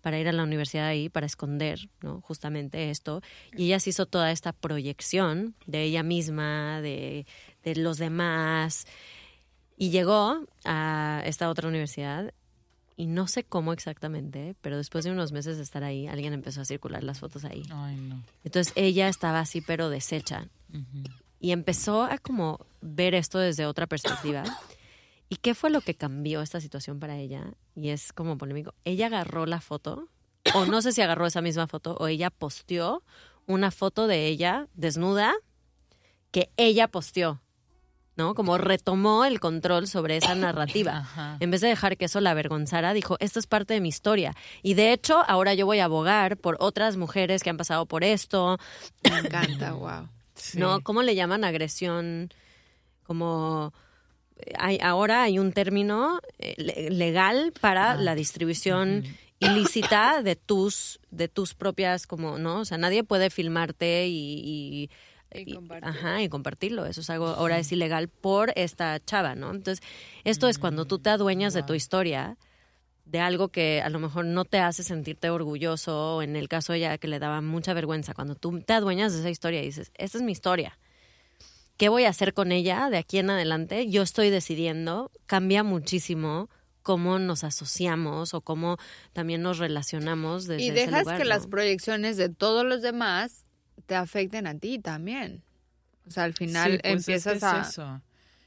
[0.00, 1.88] para ir a la universidad ahí, para esconder.
[2.22, 3.22] Justamente esto.
[3.56, 7.26] Y ella se hizo toda esta proyección de ella misma, de
[7.64, 8.86] los demás,
[9.76, 12.32] y llegó a esta otra universidad
[12.96, 16.62] y no sé cómo exactamente, pero después de unos meses de estar ahí, alguien empezó
[16.62, 17.62] a circular las fotos ahí.
[17.70, 18.22] Ay, no.
[18.42, 20.48] Entonces ella estaba así, pero deshecha.
[21.38, 24.44] Y empezó a como ver esto desde otra perspectiva.
[25.28, 27.52] ¿Y qué fue lo que cambió esta situación para ella?
[27.74, 28.74] Y es como polémico.
[28.84, 30.08] Ella agarró la foto,
[30.54, 33.02] o no sé si agarró esa misma foto, o ella posteó
[33.46, 35.34] una foto de ella desnuda
[36.30, 37.40] que ella posteó,
[38.16, 38.34] ¿no?
[38.34, 40.98] Como retomó el control sobre esa narrativa.
[40.98, 41.36] Ajá.
[41.40, 44.34] En vez de dejar que eso la avergonzara, dijo, esto es parte de mi historia.
[44.62, 48.04] Y de hecho, ahora yo voy a abogar por otras mujeres que han pasado por
[48.04, 48.58] esto,
[49.10, 50.08] Me encanta, wow.
[50.34, 50.58] Sí.
[50.58, 50.80] ¿no?
[50.82, 52.30] ¿Cómo le llaman agresión?
[53.04, 53.72] Como
[54.58, 57.96] hay, ahora hay un término eh, le- legal para Ah.
[57.96, 59.04] la distribución
[59.38, 64.90] ilícita de tus de tus propias como no o sea nadie puede filmarte y, y-
[65.34, 66.86] Y ajá y compartirlo.
[66.86, 69.84] Eso es algo ahora es ilegal por esta chava no entonces
[70.24, 72.36] esto es cuando tú te adueñas de tu historia
[73.06, 76.72] de algo que a lo mejor no te hace sentirte orgulloso, o en el caso
[76.72, 79.66] de ella que le daba mucha vergüenza, cuando tú te adueñas de esa historia y
[79.66, 80.76] dices, esta es mi historia,
[81.76, 83.88] ¿qué voy a hacer con ella de aquí en adelante?
[83.88, 86.50] Yo estoy decidiendo, cambia muchísimo
[86.82, 88.76] cómo nos asociamos o cómo
[89.12, 91.30] también nos relacionamos desde Y ese dejas lugar, que ¿no?
[91.30, 93.45] las proyecciones de todos los demás
[93.86, 95.42] te afecten a ti también.
[96.06, 97.60] O sea, al final Sí, pues es que empiezas es a...
[97.62, 98.02] eso.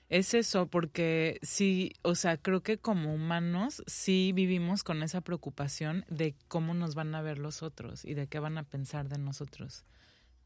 [0.09, 6.03] Es eso, porque sí, o sea, creo que como humanos sí vivimos con esa preocupación
[6.09, 9.19] de cómo nos van a ver los otros y de qué van a pensar de
[9.19, 9.85] nosotros,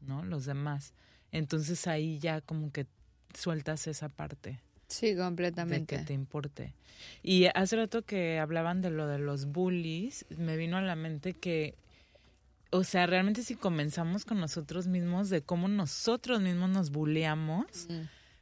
[0.00, 0.22] ¿no?
[0.22, 0.92] Los demás.
[1.32, 2.86] Entonces ahí ya como que
[3.34, 5.96] sueltas esa parte Sí, de completamente.
[5.96, 6.74] que te importe.
[7.22, 11.32] Y hace rato que hablaban de lo de los bullies, me vino a la mente
[11.32, 11.74] que,
[12.74, 17.86] o sea, realmente si comenzamos con nosotros mismos, de cómo nosotros mismos nos bulleamos,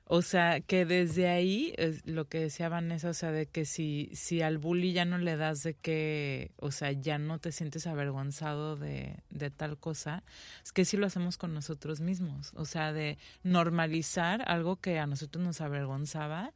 [0.06, 4.08] o sea, que desde ahí, es lo que decía Vanessa, o sea, de que si,
[4.14, 7.86] si al bully ya no le das de que, o sea, ya no te sientes
[7.86, 10.22] avergonzado de, de tal cosa,
[10.64, 15.06] es que si lo hacemos con nosotros mismos, o sea, de normalizar algo que a
[15.06, 16.54] nosotros nos avergonzaba,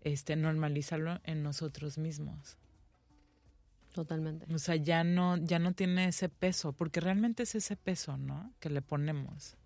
[0.00, 2.56] este, normalizarlo en nosotros mismos.
[4.00, 4.46] Totalmente.
[4.54, 8.50] O sea, ya no, ya no tiene ese peso, porque realmente es ese peso, ¿no?
[8.58, 9.58] Que le ponemos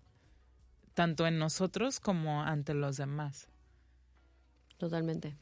[0.93, 3.47] tanto en nosotros como ante los demás.
[4.77, 5.37] Totalmente.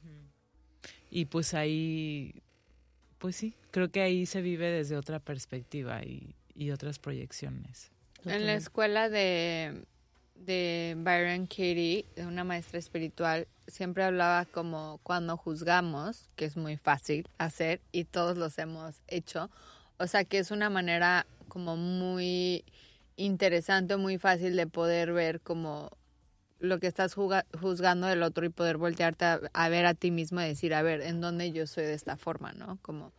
[1.09, 2.43] Y pues ahí,
[3.17, 7.91] pues sí, creo que ahí se vive desde otra perspectiva y, y otras proyecciones.
[8.25, 9.87] En la escuela de,
[10.45, 16.77] de Byron Katie, de una maestra espiritual, siempre hablaba como cuando juzgamos, que es muy
[16.77, 19.49] fácil hacer y todos los hemos hecho.
[19.97, 22.65] O sea que es una manera como muy
[23.15, 25.91] interesante, muy fácil de poder ver como
[26.59, 30.45] lo que estás juzgando del otro y poder voltearte a, ver a ti mismo y
[30.45, 32.79] decir, a ver, ¿en dónde yo soy de esta forma, no?
[32.81, 33.11] Como,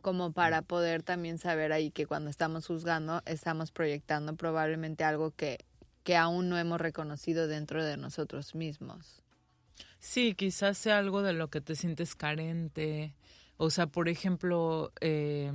[0.00, 5.58] como para poder también saber ahí que cuando estamos juzgando estamos proyectando probablemente algo que,
[6.06, 9.24] que aún no hemos reconocido dentro de nosotros mismos.
[9.98, 13.12] Sí, quizás sea algo de lo que te sientes carente.
[13.56, 15.50] O sea, por ejemplo, eh,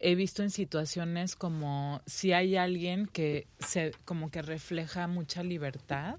[0.00, 6.16] he visto en situaciones como si hay alguien que se como que refleja mucha libertad,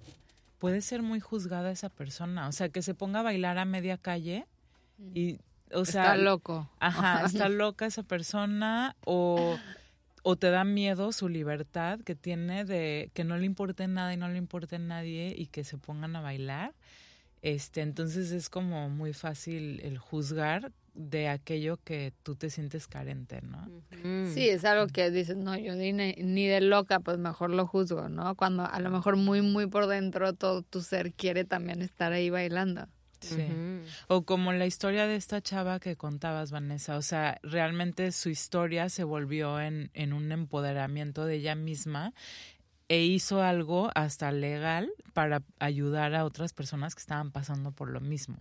[0.58, 3.98] puede ser muy juzgada esa persona, o sea, que se ponga a bailar a media
[3.98, 4.46] calle
[5.14, 5.40] y
[5.74, 6.70] o sea, está loco.
[6.80, 9.58] Ajá, está loca esa persona o
[10.28, 14.18] o te da miedo su libertad que tiene de que no le importe nada y
[14.18, 16.74] no le importe nadie y que se pongan a bailar.
[17.44, 23.42] Este, entonces es como muy fácil el juzgar de aquello que tú te sientes carente,
[23.44, 23.70] ¿no?
[24.34, 28.10] Sí, es algo que dices, no, yo ni, ni de loca, pues mejor lo juzgo,
[28.10, 28.34] ¿no?
[28.34, 32.32] Cuando a lo mejor muy, muy por dentro todo tu ser quiere también estar ahí
[32.32, 32.88] bailando.
[33.28, 33.48] Sí.
[34.08, 36.98] O como la historia de esta chava que contabas, Vanessa.
[36.98, 42.14] O sea, realmente su historia se volvió en, en un empoderamiento de ella misma
[42.88, 48.00] e hizo algo hasta legal para ayudar a otras personas que estaban pasando por lo
[48.00, 48.38] mismo.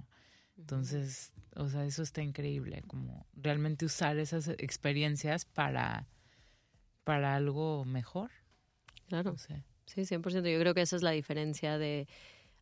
[0.59, 6.07] Entonces, o sea, eso está increíble, como realmente usar esas experiencias para,
[7.05, 8.31] para algo mejor.
[9.09, 9.37] Claro.
[9.87, 10.51] Sí, 100%.
[10.51, 12.09] Yo creo que esa es la diferencia de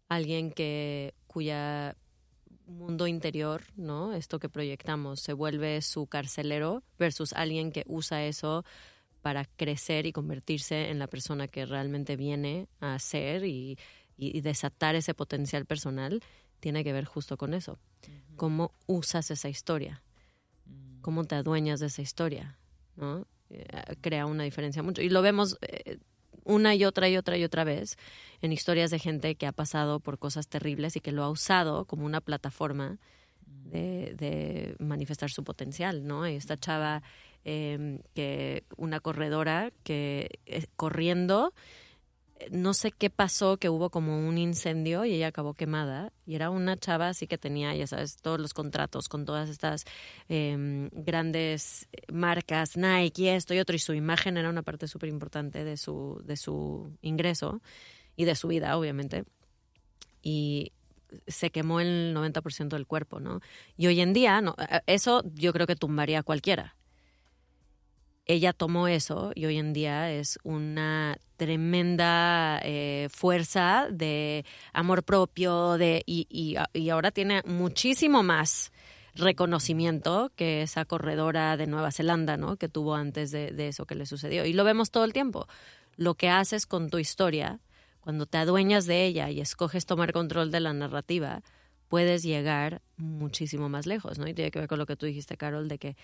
[0.09, 1.97] alguien que cuya
[2.67, 4.15] mundo interior, ¿no?
[4.15, 8.65] Esto que proyectamos se vuelve su carcelero versus alguien que usa eso
[9.21, 13.79] para crecer y convertirse en la persona que realmente viene a ser y,
[14.17, 16.21] y desatar ese potencial personal
[16.61, 17.79] tiene que ver justo con eso.
[18.37, 20.03] Cómo usas esa historia,
[21.01, 22.59] cómo te adueñas de esa historia,
[22.97, 23.27] ¿no?
[23.51, 23.67] Eh,
[24.01, 25.03] crea una diferencia mucho.
[25.03, 25.99] Y lo vemos eh,
[26.45, 27.97] una y otra y otra y otra vez
[28.41, 31.85] en historias de gente que ha pasado por cosas terribles y que lo ha usado
[31.85, 32.99] como una plataforma
[33.47, 36.29] de, de manifestar su potencial, ¿no?
[36.29, 37.03] Y esta chava,
[37.45, 41.53] em, que una corredora que eh, corriendo
[42.51, 46.13] no sé qué pasó, que hubo como un incendio y ella acabó quemada.
[46.27, 49.85] Y era una chava así que tenía, ya sabes, todos los contratos con todas estas
[50.29, 53.77] em, grandes marcas, Nike y esto y otro.
[53.77, 57.63] Y su imagen era una parte súper importante de su, de su ingreso
[58.17, 59.25] y de su vida, obviamente.
[60.23, 60.73] Y
[61.27, 63.41] se quemó el 90% del cuerpo, ¿no?
[63.77, 66.77] Y hoy en día, no, eso yo creo que tumbaría a cualquiera
[68.27, 75.77] ella tomó eso y hoy en día es una tremenda eh, fuerza de amor propio
[75.77, 76.27] de, y,
[76.73, 78.73] y, ahora tiene muchísimo más
[79.15, 82.57] reconocimiento que esa corredora de Nueva Zelanda, ¿no?
[82.57, 84.45] Que tuvo antes de, de eso que le sucedió.
[84.47, 85.49] Y lo vemos todo el tiempo.
[85.97, 87.59] Lo que haces con tu historia,
[88.01, 91.43] cuando te adueñas de ella y escoges tomar control de la narrativa,
[91.89, 94.27] puedes llegar muchísimo más lejos, ¿no?
[94.27, 95.97] Y tiene que ver con lo que tú dijiste, Carol, de que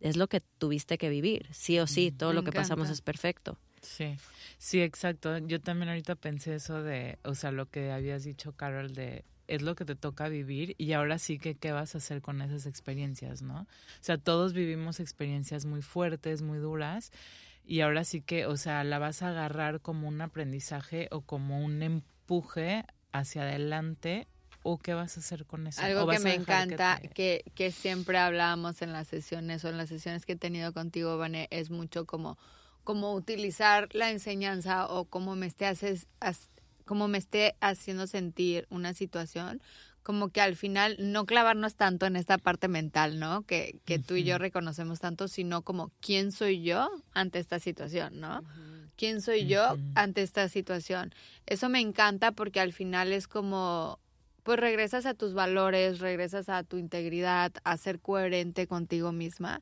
[0.00, 1.46] es lo que tuviste que vivir.
[1.52, 3.58] Sí o sí, todo lo que pasamos es perfecto.
[3.82, 4.16] Sí,
[4.58, 5.38] sí, exacto.
[5.38, 9.62] Yo también ahorita pensé eso de, o sea, lo que habías dicho, Carol, de es
[9.62, 12.66] lo que te toca vivir y ahora sí que qué vas a hacer con esas
[12.66, 13.62] experiencias, ¿no?
[13.62, 13.66] O
[14.02, 17.12] sea, todos vivimos experiencias muy fuertes, muy duras
[17.64, 21.64] y ahora sí que, o sea, la vas a agarrar como un aprendizaje o como
[21.64, 24.28] un empuje hacia adelante
[24.72, 25.80] o qué vas a hacer con eso?
[25.80, 30.26] Algo que me encanta, que, que, siempre hablábamos en las sesiones o en las sesiones
[30.26, 32.38] que he tenido contigo, Vané, es mucho como,
[32.84, 36.06] como utilizar la enseñanza o cómo me esté, haces,
[36.84, 39.62] como me esté haciendo sentir una situación
[40.08, 43.42] como que al final no clavarnos tanto en esta parte mental, ¿no?
[43.42, 48.18] Que, que tú y yo reconocemos tanto, sino como quién soy yo ante esta situación,
[48.18, 48.42] ¿no?
[48.96, 51.14] ¿Quién soy yo ante esta situación?
[51.44, 54.00] Eso me encanta porque al final es como,
[54.48, 59.60] pues regresas a tus valores, regresas a tu integridad, a ser coherente contigo misma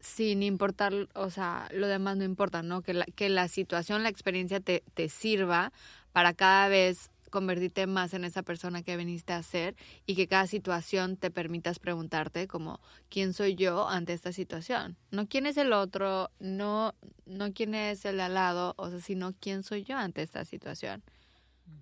[0.00, 2.80] sin importar, o sea, lo demás no importa, ¿no?
[2.80, 5.70] Que la, que la situación, la experiencia te, te sirva
[6.12, 10.46] para cada vez convertirte más en esa persona que viniste a ser y que cada
[10.46, 14.96] situación te permitas preguntarte como quién soy yo ante esta situación.
[15.10, 16.94] No quién es el otro, no,
[17.26, 20.46] no quién es el de al lado, o sea, sino quién soy yo ante esta
[20.46, 21.02] situación.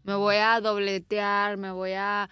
[0.05, 2.28] Me voy a dobletear, me voy a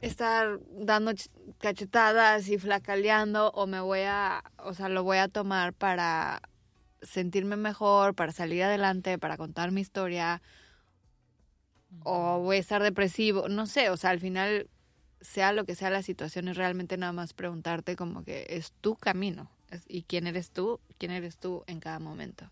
[0.00, 1.12] estar dando
[1.58, 6.42] cachetadas y flacaleando o me voy a, o sea, lo voy a tomar para
[7.02, 10.42] sentirme mejor, para salir adelante, para contar mi historia
[12.04, 14.68] o voy a estar depresivo, no sé, o sea, al final
[15.20, 18.96] sea lo que sea la situación es realmente nada más preguntarte como que es tu
[18.96, 19.50] camino
[19.86, 22.50] y quién eres tú, quién eres tú en cada momento.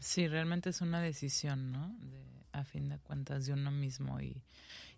[0.00, 1.94] Sí, realmente es una decisión, ¿no?
[2.00, 2.20] De,
[2.52, 4.42] a fin de cuentas de uno mismo y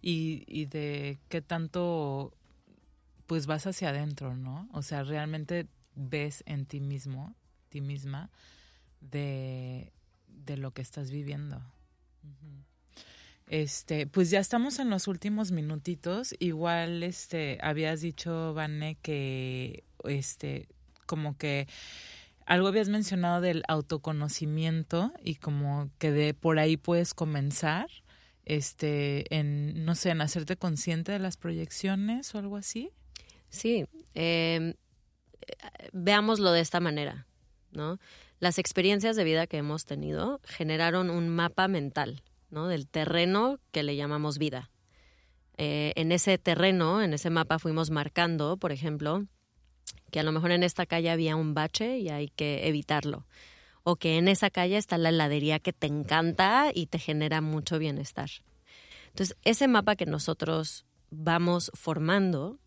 [0.03, 2.35] y, y de qué tanto
[3.27, 4.69] pues vas hacia adentro, ¿no?
[4.73, 7.35] O sea, realmente ves en ti mismo,
[7.71, 8.31] ti misma,
[9.01, 9.93] de,
[10.27, 11.63] de lo que estás viviendo.
[13.47, 16.35] Este, pues ya estamos en los últimos minutitos.
[16.41, 20.69] Igual, este, habías dicho, Vane, que, este,
[21.07, 21.69] como que
[22.47, 27.89] algo habías mencionado del autoconocimiento y como que de por ahí puedes comenzar
[28.45, 32.91] este, en, no sé, en hacerte consciente de las proyecciones o algo así?
[33.49, 34.75] Sí, eh,
[35.93, 37.27] veámoslo de esta manera,
[37.71, 37.99] ¿no?
[38.41, 42.67] Las experiencias de vida que hemos tenido generaron un mapa mental, ¿no?
[42.67, 44.71] Del terreno que le llamamos vida.
[45.59, 49.27] Eh, en ese terreno, en ese mapa fuimos marcando, por ejemplo,
[50.11, 53.27] que a lo mejor en esta calle había un bache y hay que evitarlo
[53.85, 57.79] o que en esa calle está la heladería que te encanta y te genera mucho
[57.79, 58.31] bienestar.
[59.09, 62.59] Entonces, ese mapa que nosotros vamos formando,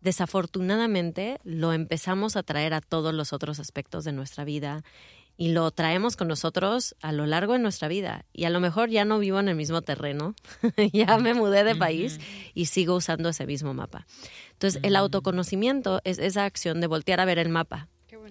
[0.00, 4.82] desafortunadamente lo empezamos a traer a todos los otros aspectos de nuestra vida
[5.40, 8.26] y lo traemos con nosotros a lo largo de nuestra vida.
[8.30, 10.34] Y a lo mejor ya no vivo en el mismo terreno,
[10.92, 12.20] ya me mudé de país
[12.52, 14.06] y sigo usando ese mismo mapa.
[14.52, 17.88] Entonces, el autoconocimiento es esa acción de voltear a ver el mapa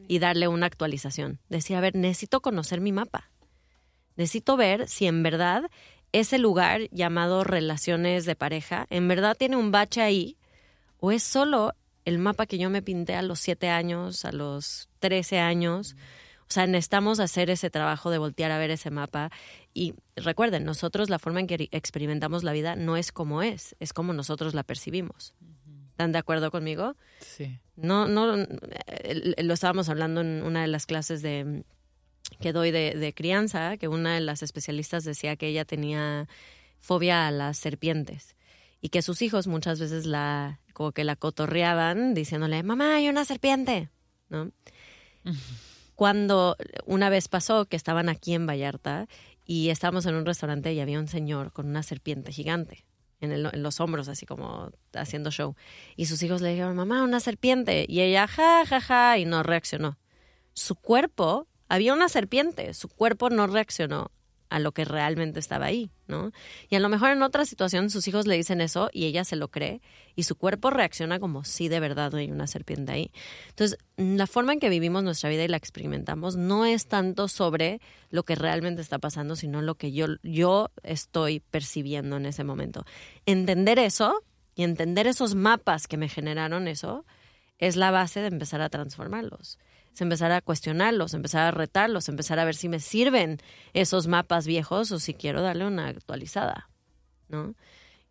[0.07, 1.39] y darle una actualización.
[1.49, 3.31] Decía, a ver, necesito conocer mi mapa.
[4.15, 5.63] Necesito ver si en verdad
[6.11, 10.37] ese lugar llamado relaciones de pareja, en verdad tiene un bache ahí
[10.99, 11.73] o es solo
[12.05, 15.95] el mapa que yo me pinté a los siete años, a los trece años.
[16.49, 19.31] O sea, necesitamos hacer ese trabajo de voltear a ver ese mapa.
[19.71, 23.93] Y recuerden, nosotros la forma en que experimentamos la vida no es como es, es
[23.93, 25.35] como nosotros la percibimos.
[25.91, 26.95] ¿Están de acuerdo conmigo?
[27.19, 27.59] Sí.
[27.75, 28.35] No, no,
[28.87, 31.63] eh, lo estábamos hablando en una de las clases de
[32.39, 36.27] que doy de, crianza, que una de las especialistas decía que ella tenía
[36.79, 38.35] fobia a las serpientes
[38.81, 43.25] y que sus hijos muchas veces la como que la cotorreaban diciéndole mamá hay una
[43.25, 43.89] serpiente
[44.29, 44.51] no
[45.99, 49.09] cuando una vez pasó que estaban aquí en Vallarta
[49.43, 52.85] y estábamos en un restaurante y había un señor con una serpiente gigante
[53.19, 55.57] en, los hombros, así como haciendo show.
[55.97, 57.85] Y sus hijos le dijeron, mamá, una serpiente.
[57.85, 59.97] Y ella, ja, ja, ja, y no reaccionó.
[60.53, 64.09] Su cuerpo, había una serpiente, su cuerpo no reaccionó
[64.49, 66.31] a lo que realmente estaba ahí, ¿no?
[66.69, 69.35] Y a lo mejor en otra situación sus hijos le dicen eso y ella se
[69.35, 69.81] lo cree
[70.15, 73.11] y su cuerpo reacciona como si de verdad hay una serpiente ahí.
[73.49, 77.79] Entonces, la forma en que vivimos nuestra vida y la experimentamos no es tanto sobre
[78.09, 82.85] lo que realmente está pasando, sino lo que yo, yo estoy percibiendo en ese momento.
[83.25, 84.23] Entender eso
[84.55, 87.05] y entender esos mapas que me generaron eso
[87.59, 89.59] es la base de empezar a transformarlos
[90.01, 93.37] empezar a cuestionarlos, empezar a retarlos, empezar a ver si me sirven
[93.73, 96.69] esos mapas viejos o si quiero darle una actualizada,
[97.27, 97.55] ¿no?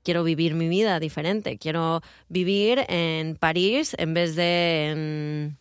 [0.02, 5.58] Quiero vivir mi vida diferente, quiero vivir en París en vez de en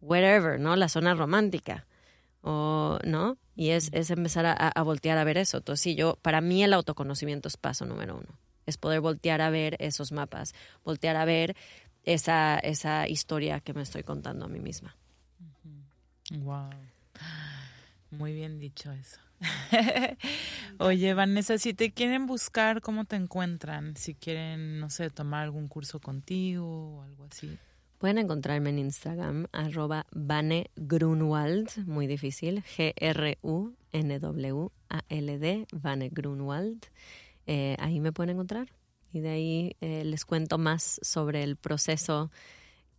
[0.00, 0.76] wherever, ¿no?
[0.76, 1.86] La zona romántica,
[2.42, 3.38] o, ¿no?
[3.54, 5.58] Y es, es empezar a, voltear a ver eso.
[5.58, 9.50] Entonces, sí, yo, para mí el autoconocimiento es paso número uno es poder voltear a
[9.50, 10.54] ver esos mapas,
[10.84, 11.56] voltear a ver
[12.04, 14.96] esa, esa historia que me estoy contando a mí misma.
[16.40, 16.70] Wow.
[18.10, 19.20] Muy bien dicho eso.
[20.78, 23.96] Oye, Vanessa, si te quieren buscar, ¿cómo te encuentran?
[23.96, 27.58] Si quieren, no sé, tomar algún curso contigo o algo así.
[27.98, 33.76] Pueden encontrarme en Instagram, arroba Vane Grunwald, muy difícil, G-R-U-N-W-A-L-D,
[35.72, 36.86] Vane Grunwald.
[37.46, 38.68] eh, ahí me pueden encontrar.
[39.12, 42.30] Y de ahí eh, les cuento más sobre el proceso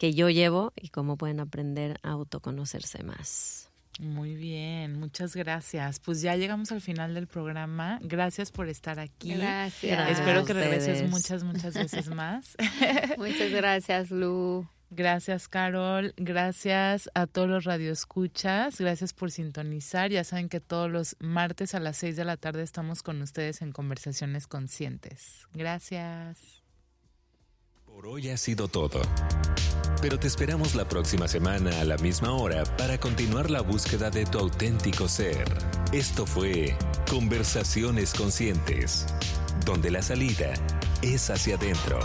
[0.04, 3.72] que yo llevo y cómo pueden aprender a autoconocerse más.
[4.02, 6.02] Muy bien, muchas gracias.
[6.02, 8.00] Pues ya llegamos al final del programa.
[8.04, 9.34] Gracias por estar aquí.
[9.34, 10.10] Gracias.
[10.10, 12.58] Espero que regreses muchas, muchas veces más.
[13.18, 14.68] Muchas gracias, Lu.
[14.90, 16.14] Gracias, Carol.
[16.18, 18.82] Gracias a todos los radioescuchas.
[18.82, 20.12] Gracias por sintonizar.
[20.12, 23.62] Ya saben que todos los martes a las 6 de la tarde estamos con ustedes
[23.62, 25.48] en Conversaciones Conscientes.
[25.54, 26.63] Gracias.
[28.04, 29.02] Por hoy ha sido todo.
[30.02, 34.26] Pero te esperamos la próxima semana a la misma hora para continuar la búsqueda de
[34.26, 35.46] tu auténtico ser.
[35.94, 36.76] Esto fue
[37.10, 39.06] Conversaciones Conscientes,
[39.66, 40.54] donde la salida
[41.02, 41.98] es hacia adentro.